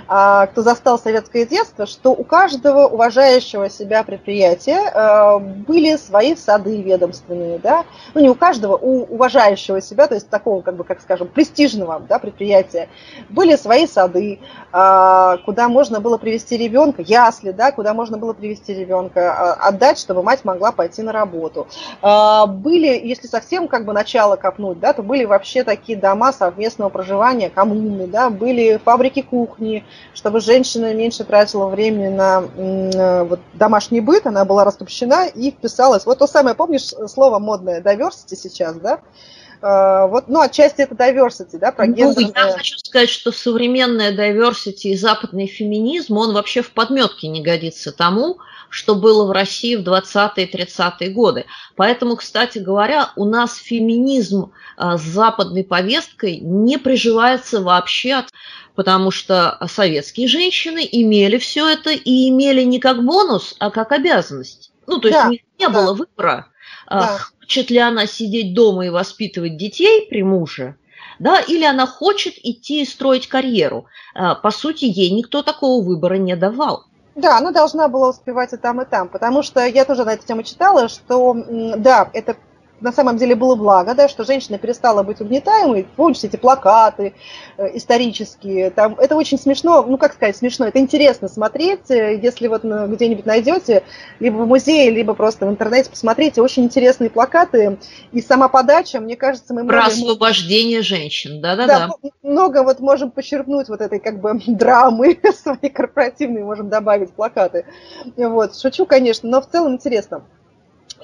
[0.06, 6.80] а, кто застал советское детство, что у каждого уважающего себя предприятия а, были свои сады
[6.82, 11.00] ведомственные, да, ну, не у каждого, у уважающего себя, то есть такого, как бы, как
[11.00, 12.88] скажем, престижного, да, предприятия,
[13.28, 14.40] были свои сады,
[14.72, 20.22] а, куда можно было привести ребенка, ясли, да, куда можно было привести ребенка, отдать, чтобы
[20.22, 21.66] мать могла пойти на работу.
[22.02, 27.50] Были, если совсем, как бы, начало копнуть, да, то были вообще такие дома совместного проживания,
[27.50, 34.00] кому коммуны, да, были фабрики кухни, чтобы женщина меньше тратила времени на э, вот, домашний
[34.00, 36.06] быт, она была раскрепощена и вписалась.
[36.06, 39.00] Вот то самое, помнишь слово модное, diversity сейчас, да?
[39.62, 42.46] Э, вот, ну, отчасти это diversity, да, про ну, гендерное...
[42.46, 47.92] Я хочу сказать, что современная diversity и западный феминизм, он вообще в подметке не годится
[47.92, 48.38] тому,
[48.70, 51.44] что было в России в 20-е 30-е годы.
[51.76, 58.24] Поэтому, кстати говоря, у нас феминизм э, с западной повесткой не приживается вообще,
[58.74, 64.72] потому что советские женщины имели все это и имели не как бонус, а как обязанность.
[64.86, 65.72] Ну, то есть да, у них не да.
[65.72, 66.49] было выбора.
[66.90, 67.18] А да
[67.50, 70.76] хочет ли она сидеть дома и воспитывать детей при муже,
[71.18, 73.86] да, или она хочет идти и строить карьеру.
[74.14, 76.84] А, по сути, ей никто такого выбора не давал.
[77.16, 80.24] Да, она должна была успевать и там, и там, потому что я тоже на эту
[80.24, 81.36] тему читала, что,
[81.76, 82.36] да, это
[82.80, 85.86] на самом деле было благо, да, что женщина перестала быть угнетаемой.
[85.96, 87.14] Помните эти плакаты
[87.56, 88.70] э, исторические?
[88.70, 92.86] Там, это очень смешно, ну как сказать смешно, это интересно смотреть, э, если вот ну,
[92.88, 93.82] где-нибудь найдете,
[94.18, 97.78] либо в музее, либо просто в интернете посмотрите, очень интересные плакаты.
[98.12, 99.66] И сама подача, мне кажется, мы...
[99.66, 101.88] Про много, освобождение женщин, да-да-да.
[101.88, 107.66] Да, много вот можем почерпнуть вот этой как бы драмы своей корпоративной, можем добавить плакаты.
[108.16, 110.24] Вот, шучу, конечно, но в целом интересно.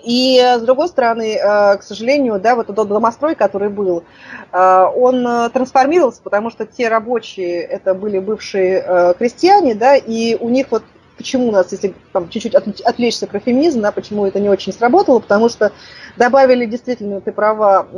[0.07, 4.05] И с другой стороны, э, к сожалению, да, вот тот домострой, который был,
[4.53, 10.49] э, он э, трансформировался, потому что те рабочие, это были бывшие крестьяне, да, и у
[10.49, 10.85] них вот
[11.17, 15.19] почему у нас, если там, чуть-чуть отвлечься про феминизм, да, почему это не очень сработало,
[15.19, 15.73] потому что
[16.17, 17.89] добавили действительно, ты права,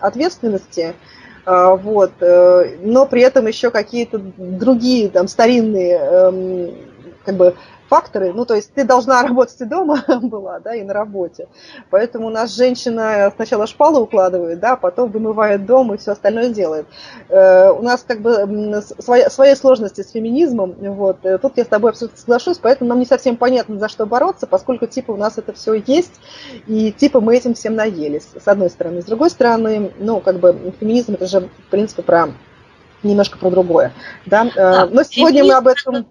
[0.00, 0.94] ответственности,
[1.46, 6.74] вот, но при этом еще какие-то другие там старинные эм,
[7.24, 7.54] как бы
[7.90, 8.32] факторы.
[8.32, 11.48] Ну, то есть ты должна работать и дома была, да, и на работе.
[11.90, 16.86] Поэтому у нас женщина сначала шпалу укладывает, да, потом вымывает дом и все остальное делает.
[17.28, 21.18] Э, у нас как бы свои, свои сложности с феминизмом, вот.
[21.24, 24.46] Э, тут я с тобой абсолютно соглашусь, поэтому нам не совсем понятно, за что бороться,
[24.46, 26.20] поскольку типа у нас это все есть,
[26.66, 29.02] и типа мы этим всем наелись, с одной стороны.
[29.02, 32.28] С другой стороны, ну, как бы феминизм это же, в принципе, про
[33.02, 33.92] немножко про другое.
[34.26, 34.50] Да?
[34.56, 36.06] А, Но сегодня мы об этом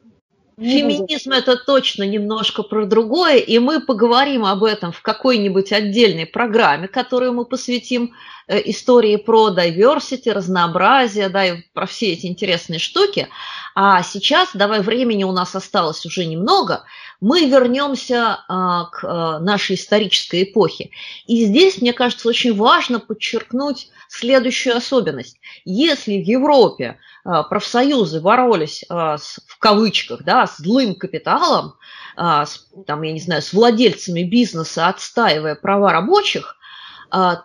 [0.60, 6.90] Феминизм это точно немножко про другое, и мы поговорим об этом в какой-нибудь отдельной программе,
[6.90, 8.14] которую мы посвятим
[8.48, 13.30] э, истории про diversity, разнообразие, да, и про все эти интересные штуки.
[13.74, 16.84] А сейчас, давай, времени у нас осталось уже немного,
[17.22, 20.90] мы вернемся а, к а, нашей исторической эпохе.
[21.28, 25.40] И здесь, мне кажется, очень важно подчеркнуть следующую особенность.
[25.64, 31.76] Если в Европе профсоюзы боролись а, с, в кавычках да, с злым капиталом,
[32.16, 36.56] а, с, там, я не знаю, с владельцами бизнеса, отстаивая права рабочих,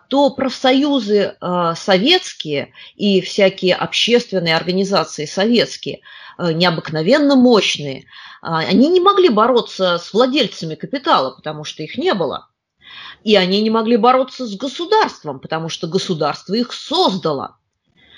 [0.09, 1.37] то профсоюзы
[1.75, 6.01] советские и всякие общественные организации советские,
[6.37, 8.05] необыкновенно мощные,
[8.43, 12.49] они не могли бороться с владельцами капитала, потому что их не было.
[13.23, 17.57] И они не могли бороться с государством, потому что государство их создало.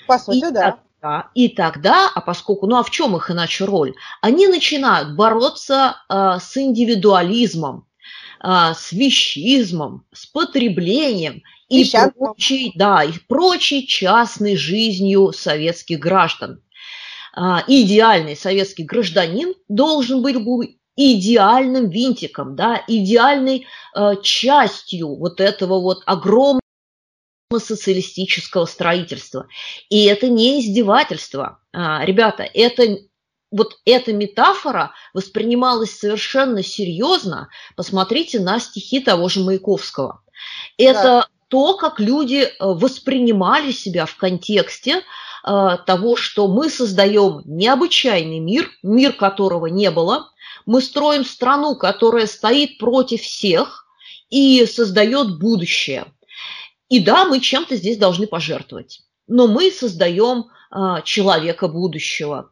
[0.06, 0.80] По сути, и, да.
[1.00, 3.94] Да, и тогда, а поскольку, ну а в чем их иначе роль?
[4.20, 7.86] Они начинают бороться э, с индивидуализмом,
[8.42, 16.62] э, с вещизмом, с потреблением и, и прочей, да, и прочей частной жизнью советских граждан.
[17.36, 20.36] Э, идеальный советский гражданин должен быть
[20.96, 26.60] идеальным винтиком, да, идеальной э, частью вот этого вот огромного
[27.56, 29.48] социалистического строительства.
[29.88, 31.60] И это не издевательство.
[31.72, 32.98] А, ребята, это
[33.50, 37.48] вот эта метафора воспринималась совершенно серьезно.
[37.74, 40.22] Посмотрите на стихи того же Маяковского.
[40.76, 41.26] Это да.
[41.48, 48.70] то, как люди э, воспринимали себя в контексте э, того, что мы создаем необычайный мир,
[48.82, 50.28] мир которого не было.
[50.66, 53.86] Мы строим страну, которая стоит против всех
[54.28, 56.04] и создает будущее.
[56.88, 62.50] И да, мы чем-то здесь должны пожертвовать, но мы создаем а, человека будущего.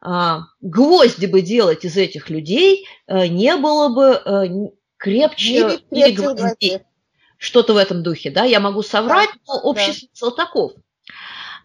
[0.00, 4.44] А, гвозди бы делать из этих людей а, не было бы а,
[4.96, 6.80] крепче или гвоздей.
[7.36, 9.92] Что-то в этом духе, да, я могу соврать, да, но общий да.
[9.92, 10.72] смысл таков.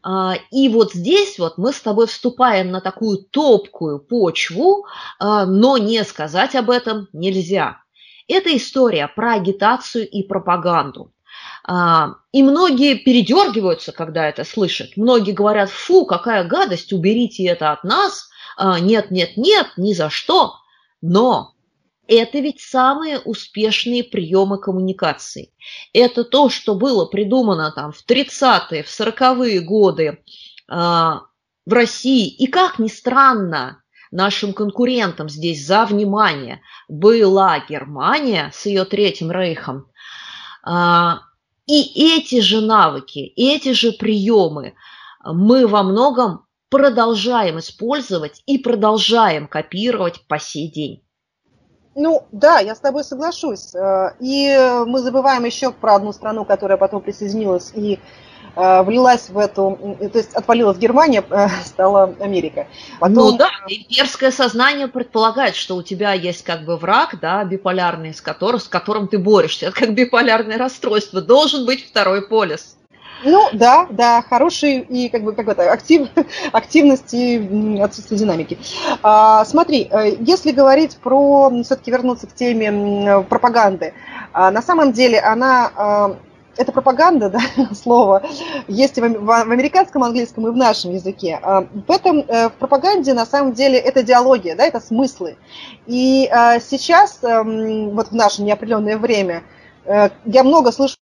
[0.01, 4.85] А, и вот здесь вот мы с тобой вступаем на такую топкую почву,
[5.19, 7.81] а, но не сказать об этом нельзя.
[8.27, 11.11] Это история про агитацию и пропаганду.
[11.71, 14.97] А, и многие передергиваются, когда это слышат.
[14.97, 18.27] Многие говорят, фу, какая гадость, уберите это от нас.
[18.57, 20.55] А, нет, нет, нет, ни за что.
[21.03, 21.53] Но
[22.07, 25.53] это ведь самые успешные приемы коммуникации.
[25.93, 30.23] Это то, что было придумано там в 30-е, в 40-е годы
[30.67, 31.21] а,
[31.67, 32.29] в России.
[32.29, 39.85] И как ни странно, нашим конкурентам здесь за внимание была Германия с ее Третьим Рейхом.
[41.69, 44.73] И эти же навыки, эти же приемы
[45.23, 51.03] мы во многом продолжаем использовать и продолжаем копировать по сей день.
[51.93, 53.75] Ну да, я с тобой соглашусь.
[53.75, 57.99] Э, и мы забываем еще про одну страну, которая потом присоединилась и
[58.55, 62.67] влилась в эту, то есть отвалилась Германия, э, стала Америка.
[62.99, 63.15] Потом...
[63.15, 68.21] Ну да, имперское сознание предполагает, что у тебя есть как бы враг, да, биполярный, с
[68.21, 69.65] которым, с которым ты борешься.
[69.67, 71.21] Это как биполярное расстройство.
[71.21, 72.75] Должен быть второй полис.
[73.23, 76.07] Ну, да, да, хороший и как бы как это, актив,
[76.53, 78.57] активность и отсутствие динамики.
[79.03, 83.93] А, смотри, э, если говорить про, все-таки вернуться к теме пропаганды,
[84.31, 86.15] а, на самом деле она а,
[86.59, 87.39] это пропаганда, да,
[87.73, 88.21] слово,
[88.67, 91.39] есть и в, американском английском, и в нашем языке.
[91.41, 95.37] А, в этом, э, в пропаганде, на самом деле, это идеология, да, это смыслы.
[95.87, 96.29] И
[96.61, 99.43] сейчас, эм, вот в наше неопределенное время,
[99.85, 100.95] э, я много слышу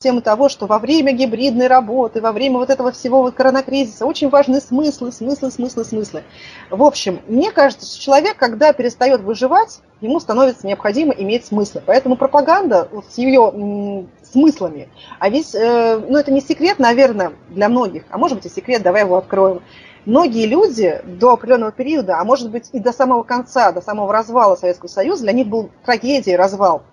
[0.00, 4.28] тему того, что во время гибридной работы, во время вот этого всего вот коронакризиса очень
[4.28, 6.22] важны смыслы, смыслы, смыслы, смыслы.
[6.70, 11.82] В общем, мне кажется, что человек, когда перестает выживать, ему становится необходимо иметь смыслы.
[11.84, 14.88] Поэтому пропаганда вот, с ее смыслами,
[15.18, 18.82] а ведь, э, ну это не секрет, наверное, для многих, а может быть и секрет,
[18.82, 19.62] давай его откроем.
[20.06, 24.54] Многие люди до определенного периода, а может быть и до самого конца, до самого развала
[24.54, 26.84] Советского Союза, для них был трагедией развал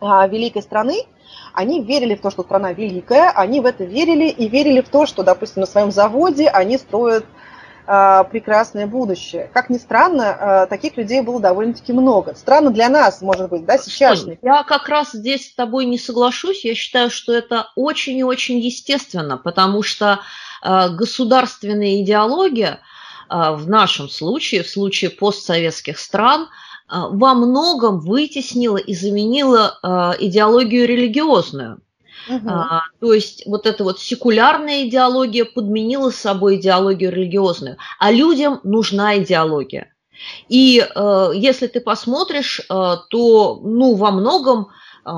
[0.00, 1.06] а, великой страны,
[1.52, 5.06] они верили в то, что страна великая, они в это верили и верили в то,
[5.06, 7.24] что, допустим, на своем заводе они строят
[7.86, 9.50] э, прекрасное будущее.
[9.52, 12.34] Как ни странно, э, таких людей было довольно-таки много.
[12.34, 14.24] Странно для нас, может быть, да, сейчас.
[14.42, 16.64] Я как раз здесь с тобой не соглашусь.
[16.64, 20.20] Я считаю, что это очень и очень естественно, потому что
[20.62, 22.80] э, государственная идеология
[23.28, 30.86] в нашем случае, в случае постсоветских стран– а, во многом вытеснила и заменила а, идеологию
[30.86, 31.80] религиозную.
[32.28, 32.48] Угу.
[32.48, 39.18] А, то есть вот эта вот секулярная идеология подменила собой идеологию религиозную, а людям нужна
[39.18, 39.92] идеология.
[40.48, 42.64] И э, если ты посмотришь, э,
[43.10, 44.68] то ну, во многом
[45.04, 45.10] э,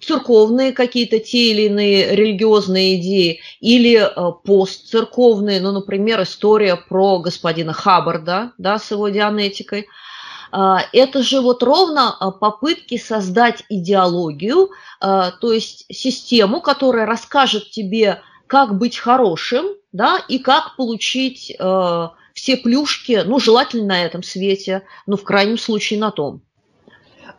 [0.00, 7.72] церковные какие-то те или иные религиозные идеи или э, постцерковные, ну, например, история про господина
[7.72, 9.88] Хаббарда да, с его дианетикой–
[10.92, 18.22] это же вот ровно а, попытки создать идеологию, а, то есть систему, которая расскажет тебе,
[18.46, 21.56] как быть хорошим, да, и как получить
[22.34, 26.42] все плюшки, ну, желательно на этом свете, ну, в крайнем случае на том.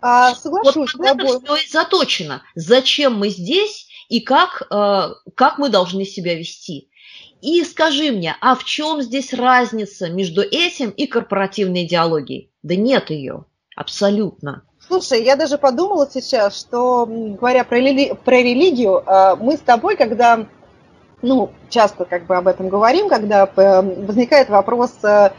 [0.01, 2.43] А, соглашусь вот это все и заточено.
[2.55, 6.89] Зачем мы здесь и как, как мы должны себя вести.
[7.41, 12.51] И скажи мне, а в чем здесь разница между этим и корпоративной идеологией?
[12.67, 13.45] Да нет ее,
[13.77, 14.63] абсолютно.
[14.85, 18.13] Слушай, я даже подумала сейчас, что, говоря про, рели...
[18.25, 20.45] про религию, а, мы с тобой, когда,
[21.21, 25.31] ну, часто как бы об этом говорим, когда э, возникает вопрос, э,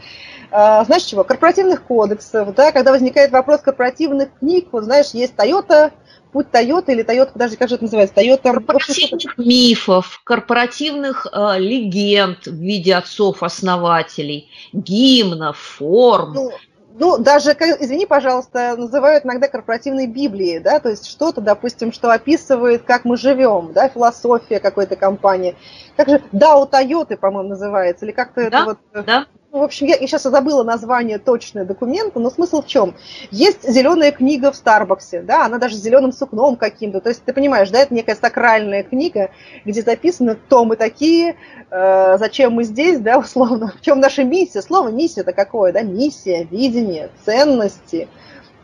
[0.51, 5.91] э, знаешь чего, корпоративных кодексов, да, когда возникает вопрос корпоративных книг, вот знаешь, есть Toyota,
[6.31, 8.15] путь Toyota или Toyota, подожди, как же это называется?
[8.15, 8.53] Toyota...
[8.53, 16.33] Корпоративных мифов, корпоративных э, легенд в виде отцов-основателей, гимнов, форм.
[16.33, 16.51] Ну,
[16.99, 22.83] ну, даже, извини, пожалуйста, называют иногда корпоративной Библией, да, то есть что-то, допустим, что описывает,
[22.83, 25.55] как мы живем, да, философия какой-то компании.
[25.95, 28.79] Как же, да, у Тойоты, по-моему, называется, или как-то да, это вот...
[28.93, 32.95] Э, да, в общем, я, я сейчас забыла название точное документа, но смысл в чем?
[33.31, 37.01] Есть зеленая книга в Старбаксе, да, она даже с зеленым сукном каким-то.
[37.01, 39.31] То есть ты понимаешь, да, это некая сакральная книга,
[39.65, 41.35] где записано, кто мы такие,
[41.71, 44.61] э, зачем мы здесь, да, условно, в чем наша миссия.
[44.61, 48.07] Слово миссия это какое, да, миссия, видение, ценности,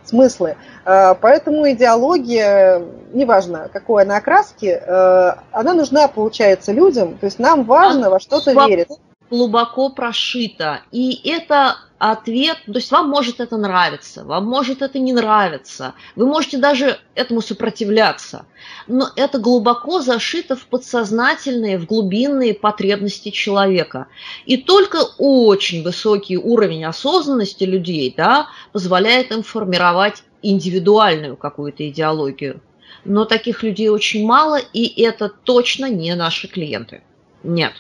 [0.04, 0.56] смыслы.
[0.86, 7.18] Э, поэтому идеология, неважно, какой она окраски, э, она нужна, получается, людям.
[7.18, 8.90] То есть нам важно во что-то верить
[9.30, 10.82] глубоко прошито.
[10.92, 16.28] И это ответ, то есть вам может это нравиться, вам может это не нравиться, вы
[16.28, 18.46] можете даже этому сопротивляться,
[18.88, 24.08] но это глубоко зашито в подсознательные, в глубинные потребности человека.
[24.46, 32.62] И только очень высокий уровень осознанности людей да, позволяет им формировать индивидуальную какую-то идеологию.
[33.06, 37.04] Но таких людей очень мало, и это точно не наши клиенты.
[37.44, 37.74] Нет.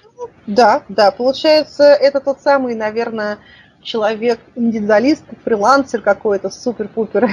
[0.47, 3.39] Да, да, получается, это тот самый, наверное,
[3.85, 7.29] человек индивидуалист, фрилансер какой-то, супер-пупер.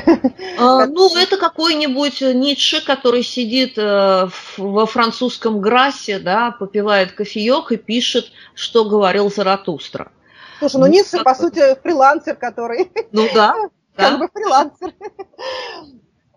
[0.58, 4.28] А, ну, это какой-нибудь Ницше, который сидит э,
[4.58, 10.12] во французском Грассе, да, попивает кофеек и пишет, что говорил Заратустра.
[10.58, 12.92] Слушай, ну, ну Ницше, по сути, фрилансер, который...
[13.10, 13.54] Ну да.
[13.96, 14.92] Как бы фрилансер.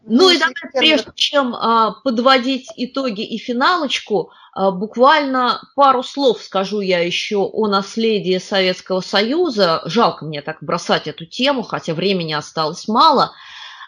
[0.07, 6.99] Ну и давай, прежде чем а, подводить итоги и финалочку, буквально пару слов скажу я
[6.99, 9.81] еще о наследии Советского Союза.
[9.85, 13.33] Жалко мне так бросать эту тему, хотя времени осталось мало.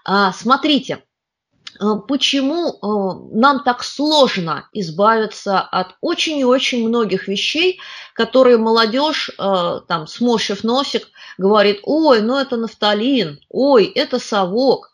[0.04, 1.04] А, смотрите,
[1.80, 7.80] а, почему а, нам так сложно избавиться от очень и очень многих вещей,
[8.14, 14.92] которые молодежь, а, там, сморщив носик, говорит, ой, ну это нафталин, ой, это совок.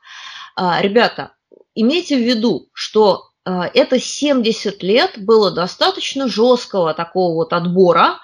[0.55, 1.31] Ребята,
[1.73, 8.19] имейте в виду, что это 70 лет было достаточно жесткого такого вот отбора,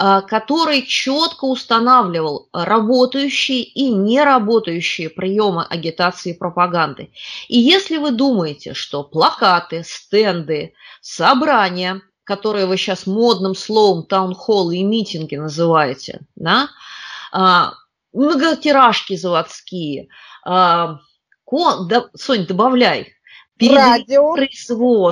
[0.00, 7.10] а, который четко устанавливал работающие и неработающие приемы агитации и пропаганды.
[7.48, 14.84] И если вы думаете, что плакаты, стенды, собрания, которые вы сейчас модным словом таунхоллы и
[14.84, 16.68] митинги называете, да,
[17.32, 17.72] а,
[18.12, 20.10] многотиражки заводские,
[20.44, 21.00] а,
[22.14, 23.14] Сонь, добавляй,
[23.60, 24.34] радио,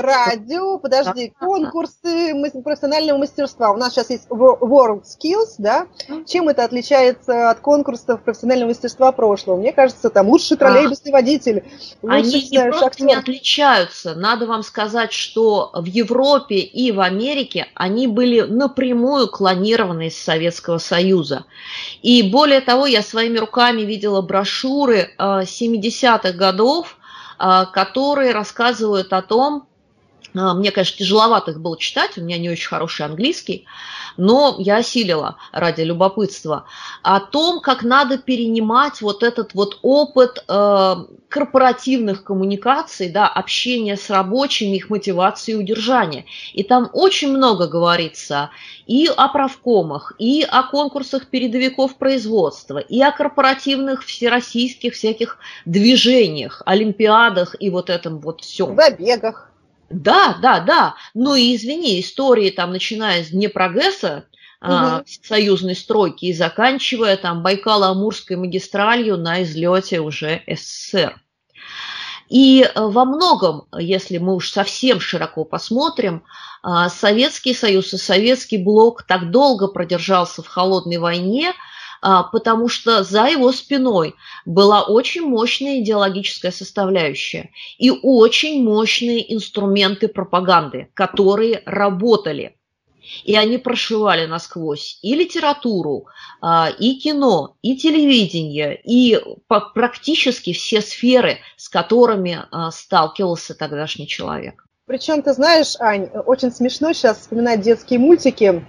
[0.01, 3.72] радио, подожди, конкурсы профессионального мастерства.
[3.72, 5.86] У нас сейчас есть World Skills, да?
[6.26, 9.57] Чем это отличается от конкурсов профессионального мастерства прошлого?
[9.57, 11.14] Мне кажется, там лучший троллейбусный а.
[11.14, 11.64] водитель,
[12.03, 14.14] лучший, Они не просто не отличаются.
[14.14, 20.78] Надо вам сказать, что в Европе и в Америке они были напрямую клонированы из Советского
[20.78, 21.44] Союза.
[22.03, 27.06] И более того, я своими руками видела брошюры 70-х э, годов, а,
[27.66, 29.76] которые рассказывают о том, а,
[30.37, 33.66] мне, конечно, тяжеловато их было читать, у меня не очень хороший английский,
[34.16, 36.66] но я осилила ради любопытства
[37.03, 40.97] о том, как надо перенимать вот этот вот опыт э,
[41.28, 46.24] корпоративных коммуникаций, да, общения с рабочими, их мотивации и удержания.
[46.53, 48.51] И там очень много говорится
[48.87, 57.57] и о правкомах, и о конкурсах передовиков производства, и о корпоративных всероссийских всяких движениях, олимпиадах
[57.59, 58.76] и вот этом вот всем.
[58.76, 59.51] Забегах.
[59.91, 60.95] Да, да, да.
[61.14, 64.26] Ну и извини, истории там, начиная с Днепрогэса,
[64.61, 64.72] угу.
[64.72, 71.20] а, союзной стройки и заканчивая там Байкало-Амурской магистралью на излете уже СССР.
[72.28, 76.24] И э, во многом, если мы уж совсем широко посмотрим,
[76.62, 81.53] а, Советский Союз и Советский блок так долго продержался в холодной войне–
[82.01, 90.88] потому что за его спиной была очень мощная идеологическая составляющая и очень мощные инструменты пропаганды,
[90.94, 92.57] которые работали.
[93.24, 96.07] И они прошивали насквозь и литературу,
[96.40, 104.64] а, и кино, и телевидение, и практически все сферы, с которыми а, сталкивался тогдашний человек.
[104.86, 108.64] Причем, ты знаешь, Ань, очень смешно сейчас вспоминать детские мультики,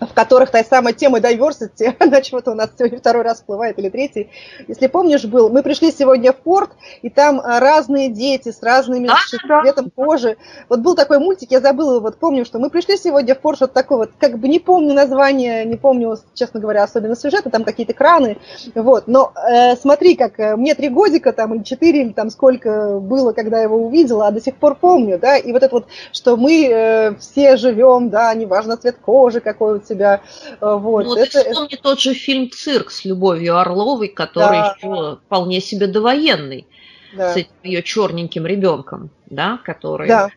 [0.00, 3.88] в которых та самая тема diversity, она чего-то у нас сегодня второй раз всплывает или
[3.88, 4.30] третий.
[4.66, 6.70] Если помнишь, был, мы пришли сегодня в порт,
[7.02, 9.16] и там а, разные дети с разными да,
[9.62, 9.90] цветом да.
[9.94, 10.36] кожи.
[10.68, 13.74] Вот был такой мультик, я забыла, вот помню, что мы пришли сегодня в порт, что-то
[13.74, 17.94] такое, вот как бы не помню название, не помню, честно говоря, особенно сюжета, там какие-то
[17.94, 18.38] краны,
[18.74, 19.04] вот.
[19.06, 23.32] Но э, смотри, как э, мне три годика там, или четыре, или там сколько было,
[23.32, 26.36] когда я его увидела, а до сих пор помню, да, и вот это вот, что
[26.36, 30.22] мы э, все живем, да, неважно цвет кожи какой у себя.
[30.60, 31.04] Э, вот.
[31.04, 31.82] Ну, это, ты вспомни это...
[31.82, 34.76] тот же фильм «Цирк» с Любовью Орловой, который да.
[34.76, 36.66] еще вполне себе довоенный,
[37.16, 37.32] да.
[37.32, 40.08] с этим ее черненьким ребенком, да, который...
[40.08, 40.30] Да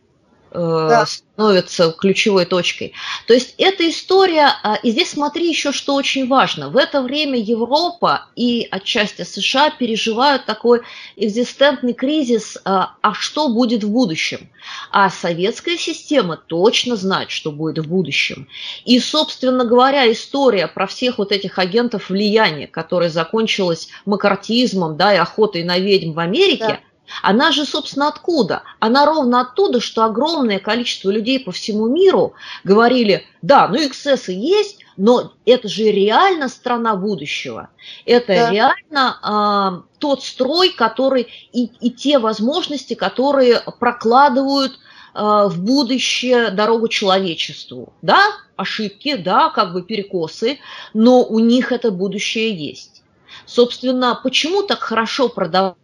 [0.54, 1.06] да.
[1.06, 2.94] становится ключевой точкой.
[3.28, 6.70] То есть эта история, а, и здесь смотри еще, что очень важно.
[6.70, 10.82] В это время Европа и отчасти США переживают такой
[11.16, 14.50] экзистентный кризис, а, а что будет в будущем.
[14.92, 18.48] А советская система точно знает, что будет в будущем.
[18.86, 25.18] И, собственно говоря, история про всех вот этих агентов влияния, которая закончилась макартизмом да, и
[25.18, 26.80] охотой на ведьм в Америке, да
[27.22, 28.64] она же, собственно, откуда?
[28.80, 32.34] Она ровно оттуда, что огромное количество людей по всему миру
[32.64, 37.70] говорили, да, ну эксцессы есть, но это же реально страна будущего.
[38.06, 38.52] Это да.
[38.52, 44.80] реально а, тот строй, который и, и те возможности, которые прокладывают
[45.14, 47.94] а, в будущее дорогу человечеству.
[48.02, 48.22] Да,
[48.56, 50.60] ошибки, да, как бы перекосы,
[50.94, 53.04] но у них это будущее есть.
[53.46, 55.76] Собственно, почему так хорошо продавать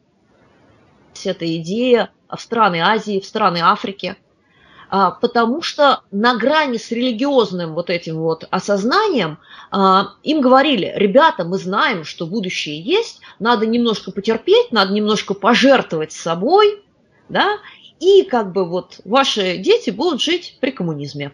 [1.26, 4.16] эта идея в страны Азии, в страны Африки,
[4.90, 9.38] а, потому что на грани с религиозным вот этим вот осознанием
[9.70, 16.14] а, им говорили, ребята, мы знаем, что будущее есть, надо немножко потерпеть, надо немножко пожертвовать
[16.14, 16.84] собой,
[17.28, 17.58] да,
[18.00, 21.34] и как бы вот ваши дети будут жить при коммунизме.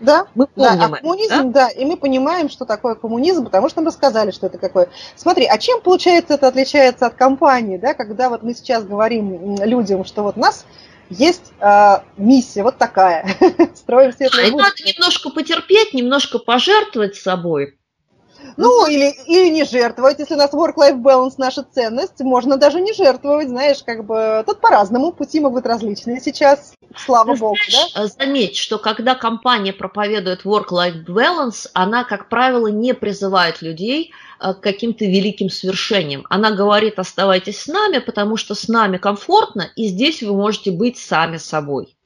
[0.00, 1.66] Да, мы помним да, а коммунизм, да?
[1.66, 4.88] да, и мы понимаем, что такое коммунизм, потому что нам рассказали, что это такое.
[5.14, 10.04] Смотри, а чем, получается, это отличается от компании, да, когда вот мы сейчас говорим людям,
[10.04, 10.66] что вот у нас
[11.08, 13.26] есть э, миссия вот такая,
[13.74, 14.70] строим светлое будущее.
[14.70, 17.78] Надо немножко потерпеть, немножко пожертвовать собой,
[18.56, 22.92] ну, или, или не жертвовать, если у нас work-life balance наша ценность, можно даже не
[22.92, 28.06] жертвовать, знаешь, как бы тут по-разному, пути могут различные сейчас, слава Ты богу, знаешь, да?
[28.06, 34.60] Заметь, что когда компания проповедует work-life balance, она, как правило, не призывает людей э, к
[34.60, 36.24] каким-то великим свершениям.
[36.30, 40.98] Она говорит, оставайтесь с нами, потому что с нами комфортно, и здесь вы можете быть
[40.98, 41.96] сами собой.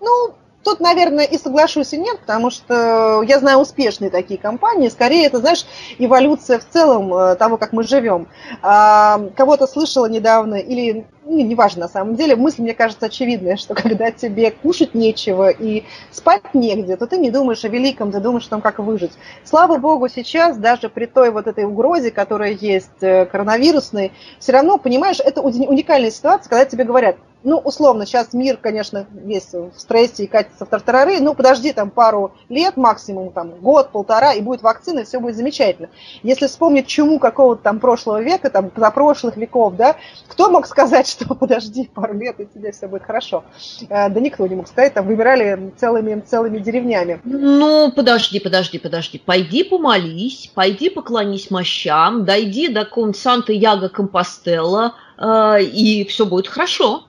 [0.00, 0.35] Ну,
[0.66, 4.88] Тут, наверное, и соглашусь, и нет, потому что я знаю успешные такие компании.
[4.88, 5.64] Скорее, это, знаешь,
[5.96, 8.26] эволюция в целом э, того, как мы живем.
[8.62, 13.74] А, кого-то слышала недавно, или ну, неважно на самом деле, мысль, мне кажется, очевидная, что
[13.74, 18.46] когда тебе кушать нечего и спать негде, то ты не думаешь о великом, ты думаешь
[18.46, 19.12] о том, как выжить.
[19.44, 24.10] Слава богу, сейчас, даже при той вот этой угрозе, которая есть э, коронавирусной,
[24.40, 27.16] все равно, понимаешь, это уникальная ситуация, когда тебе говорят,
[27.46, 31.90] ну, условно, сейчас мир, конечно, весь в стрессе и катится в тартарары, ну, подожди там
[31.90, 35.88] пару лет, максимум там год, полтора, и будет вакцина, и все будет замечательно.
[36.24, 39.94] Если вспомнить чуму какого-то там прошлого века, там, за прошлых веков, да,
[40.26, 43.44] кто мог сказать, что подожди пару лет, и тебе все будет хорошо?
[43.88, 47.20] Э, да никто не мог сказать, там вымирали целыми, целыми деревнями.
[47.22, 55.62] Ну, подожди, подожди, подожди, пойди помолись, пойди поклонись мощам, дойди до какого-нибудь Санта-Яго Компостелла, э,
[55.62, 57.04] и все будет хорошо.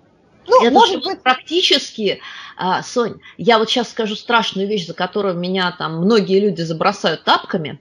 [0.48, 1.22] Ну, это может быть...
[1.22, 2.22] практически,
[2.56, 7.24] а, Сонь, я вот сейчас скажу страшную вещь, за которую меня там многие люди забросают
[7.24, 7.80] тапками,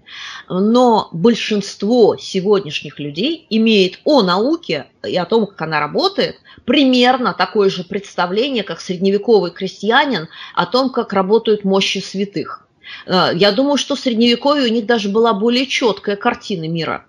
[0.48, 7.70] но большинство сегодняшних людей имеет о науке и о том, как она работает, примерно такое
[7.70, 12.66] же представление, как средневековый крестьянин о том, как работают мощи святых.
[13.06, 17.06] А, я думаю, что в средневековье у них даже была более четкая картина мира.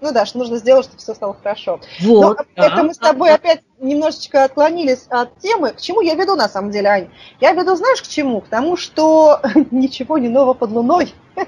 [0.00, 1.80] Ну да, что нужно сделать, чтобы все стало хорошо.
[2.00, 3.34] Вот, Но да, это мы с тобой да.
[3.34, 5.70] опять немножечко отклонились от темы.
[5.70, 7.08] К чему я веду на самом деле, Ань?
[7.40, 8.40] Я веду, знаешь, к чему?
[8.40, 11.14] К тому, что ничего не нового под луной.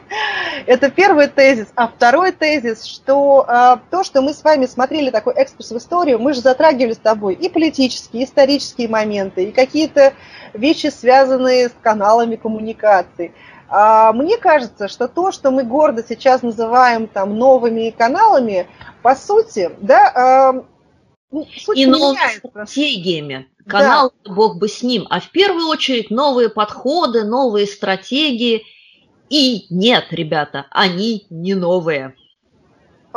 [0.66, 1.68] это первый тезис.
[1.74, 6.18] А второй тезис, что а, то, что мы с вами смотрели такой экскурс в историю,
[6.18, 10.14] мы же затрагивали с тобой и политические, и исторические моменты, и какие-то
[10.54, 13.32] вещи, связанные с каналами коммуникации.
[13.68, 18.66] А, мне кажется, что то, что мы гордо сейчас называем там новыми каналами,
[19.02, 20.64] по сути, да, а,
[21.32, 23.48] ну, и новыми стратегиями.
[23.66, 24.32] Канал, да.
[24.32, 25.06] бог бы с ним.
[25.08, 28.64] А в первую очередь новые подходы, новые стратегии.
[29.30, 32.14] И нет, ребята, они не новые.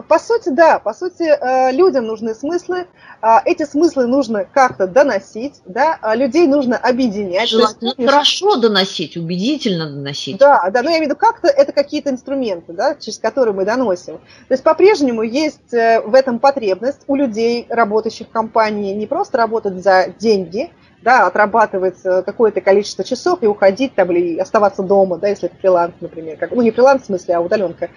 [0.07, 2.87] По сути, да, по сути, э, людям нужны смыслы,
[3.21, 7.49] а, эти смыслы нужно как-то доносить, да, а людей нужно объединять.
[7.49, 10.37] Желательно есть, хорошо доносить, убедительно доносить.
[10.37, 13.63] Да, да, но я имею в виду, как-то это какие-то инструменты, да, через которые мы
[13.63, 14.17] доносим.
[14.47, 19.37] То есть по-прежнему есть э, в этом потребность у людей, работающих в компании, не просто
[19.37, 20.71] работать за деньги,
[21.05, 25.93] да, отрабатывать какое-то количество часов и уходить там или оставаться дома, да, если это фриланс,
[26.01, 27.89] например, как, ну не фриланс в смысле, а удаленка.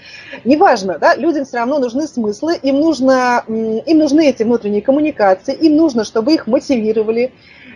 [0.44, 5.76] Неважно, да, людям все равно нужны смыслы, им, нужно, им нужны эти внутренние коммуникации, им
[5.76, 7.32] нужно, чтобы их мотивировали,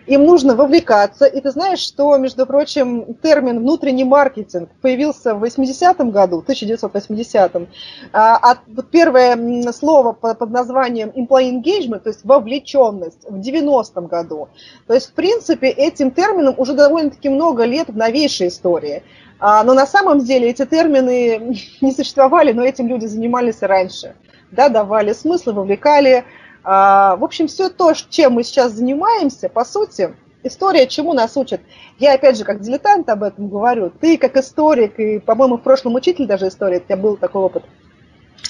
[0.06, 1.26] им нужно вовлекаться.
[1.26, 7.68] И ты знаешь, что, между прочим, термин «внутренний маркетинг» появился в 80-м году, 1980-м.
[8.12, 8.58] А, а
[8.90, 14.48] первое слово под названием employee engagement, то есть вовлеченность, в 90-м году.
[14.86, 19.02] То есть, в принципе, этим термином уже довольно-таки много лет в новейшей истории.
[19.38, 24.14] А, но на самом деле эти термины не существовали, но этим люди занимались раньше.
[24.50, 26.24] Да, давали смысл, вовлекали,
[26.64, 31.60] а, в общем, все то, чем мы сейчас занимаемся, по сути, история чему нас учит.
[31.98, 33.90] Я, опять же, как дилетант об этом говорю.
[33.90, 37.64] Ты, как историк, и, по-моему, в прошлом учитель даже истории, у тебя был такой опыт.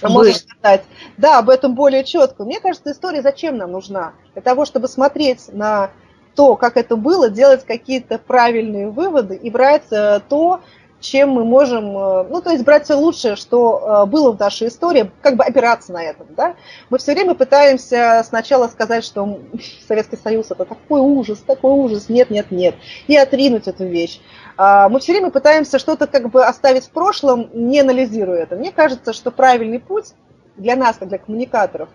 [0.03, 0.83] Можешь сказать,
[1.17, 2.45] да, об этом более четко.
[2.45, 4.15] Мне кажется, история зачем нам нужна?
[4.33, 5.91] Для того, чтобы смотреть на
[6.35, 10.61] то, как это было, делать какие-то правильные выводы и брать э, то,
[11.03, 14.69] чем мы можем, э, ну, то есть брать все лучшее, что э, было в нашей
[14.69, 16.55] истории, как бы опираться на этом, да.
[16.89, 19.41] Мы все время пытаемся сначала сказать, что
[19.89, 22.77] Советский Союз это такой ужас, такой ужас, нет, нет, нет,
[23.09, 24.21] и отринуть эту вещь.
[24.57, 28.57] А, мы все время пытаемся что-то как бы оставить в прошлом, не анализируя это.
[28.57, 30.13] Мне кажется, что правильный путь
[30.57, 31.89] для нас, как для коммуникаторов,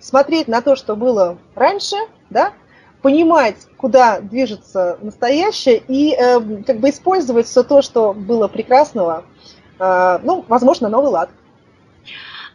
[0.00, 1.96] смотреть на то, что было раньше,
[2.28, 2.52] да,
[3.02, 9.24] понимать, куда движется настоящее, и э, как бы использовать все то, что было прекрасного,
[9.78, 11.30] э, ну, возможно, новый лад.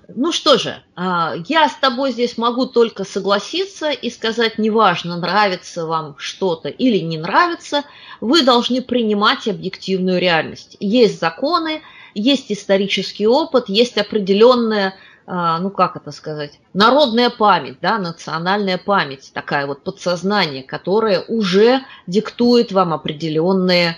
[0.07, 5.87] Ну что же, а, я с тобой здесь могу только согласиться и сказать, неважно, нравится
[5.87, 7.83] вам что-то или не нравится,
[8.21, 10.77] вы должны принимать объективную реальность.
[10.79, 11.81] Есть законы,
[12.13, 14.93] есть исторический опыт, есть определенная,
[15.27, 22.71] ну как это сказать, народная память, да, национальная память, такая вот подсознание, которое уже диктует
[22.71, 23.97] вам определенные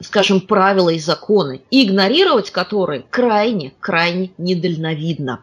[0.00, 5.40] скажем, правила и законы, игнорировать которые крайне, крайне недальновидно.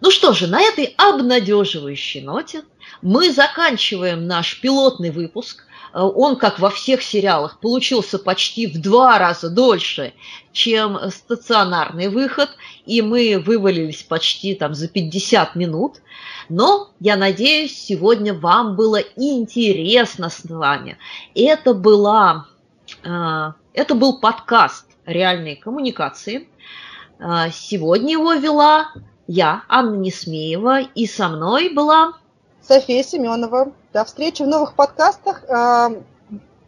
[0.00, 2.62] Ну что же, на этой обнадеживающей ноте
[3.02, 5.64] мы заканчиваем наш пилотный выпуск.
[6.02, 10.12] Он, как во всех сериалах, получился почти в два раза дольше,
[10.52, 12.50] чем стационарный выход,
[12.84, 16.02] и мы вывалились почти там за 50 минут.
[16.48, 20.98] Но, я надеюсь, сегодня вам было интересно с вами.
[21.34, 22.46] Это была
[23.04, 26.48] а, это был подкаст «Реальные коммуникации».
[27.18, 28.92] А, сегодня его вела
[29.26, 32.14] я, Анна Несмеева, и со мной была...
[32.66, 33.72] София Семенова.
[33.92, 35.44] До встречи в новых подкастах.
[35.48, 35.90] А,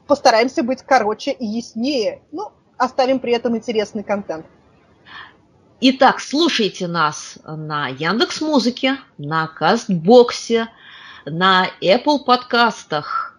[0.07, 2.23] постараемся быть короче и яснее.
[2.31, 4.47] Ну, оставим при этом интересный контент.
[5.81, 10.69] Итак, слушайте нас на Яндекс Музыке, на Кастбоксе,
[11.25, 13.39] на Apple подкастах,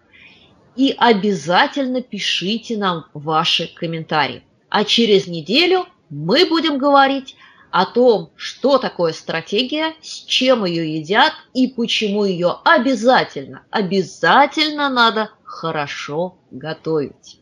[0.74, 4.42] и обязательно пишите нам ваши комментарии.
[4.70, 7.36] А через неделю мы будем говорить
[7.70, 15.30] о том, что такое стратегия, с чем ее едят и почему ее обязательно, обязательно надо
[15.44, 17.40] хорошо готовить.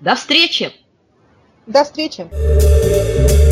[0.00, 0.72] До встречи!
[1.66, 3.51] До встречи!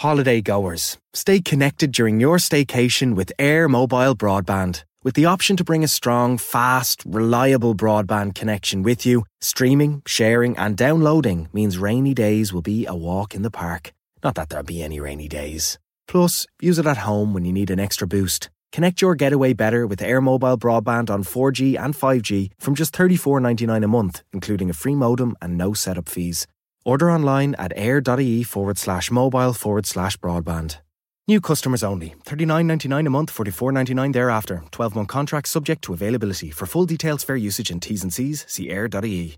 [0.00, 4.84] Holiday goers, stay connected during your staycation with Air Mobile Broadband.
[5.02, 10.54] With the option to bring a strong, fast, reliable broadband connection with you, streaming, sharing,
[10.58, 13.94] and downloading means rainy days will be a walk in the park.
[14.22, 15.78] Not that there'll be any rainy days.
[16.06, 18.50] Plus, use it at home when you need an extra boost.
[18.72, 23.82] Connect your getaway better with Air Mobile Broadband on 4G and 5G from just $34.99
[23.82, 26.46] a month, including a free modem and no setup fees.
[26.86, 30.76] Order online at air.ie forward slash mobile forward slash broadband.
[31.26, 32.14] New customers only.
[32.24, 34.62] $39.99 a month, $44.99 thereafter.
[34.70, 36.52] 12 month contract subject to availability.
[36.52, 39.36] For full details, fair usage and T's and C's, see air.ie.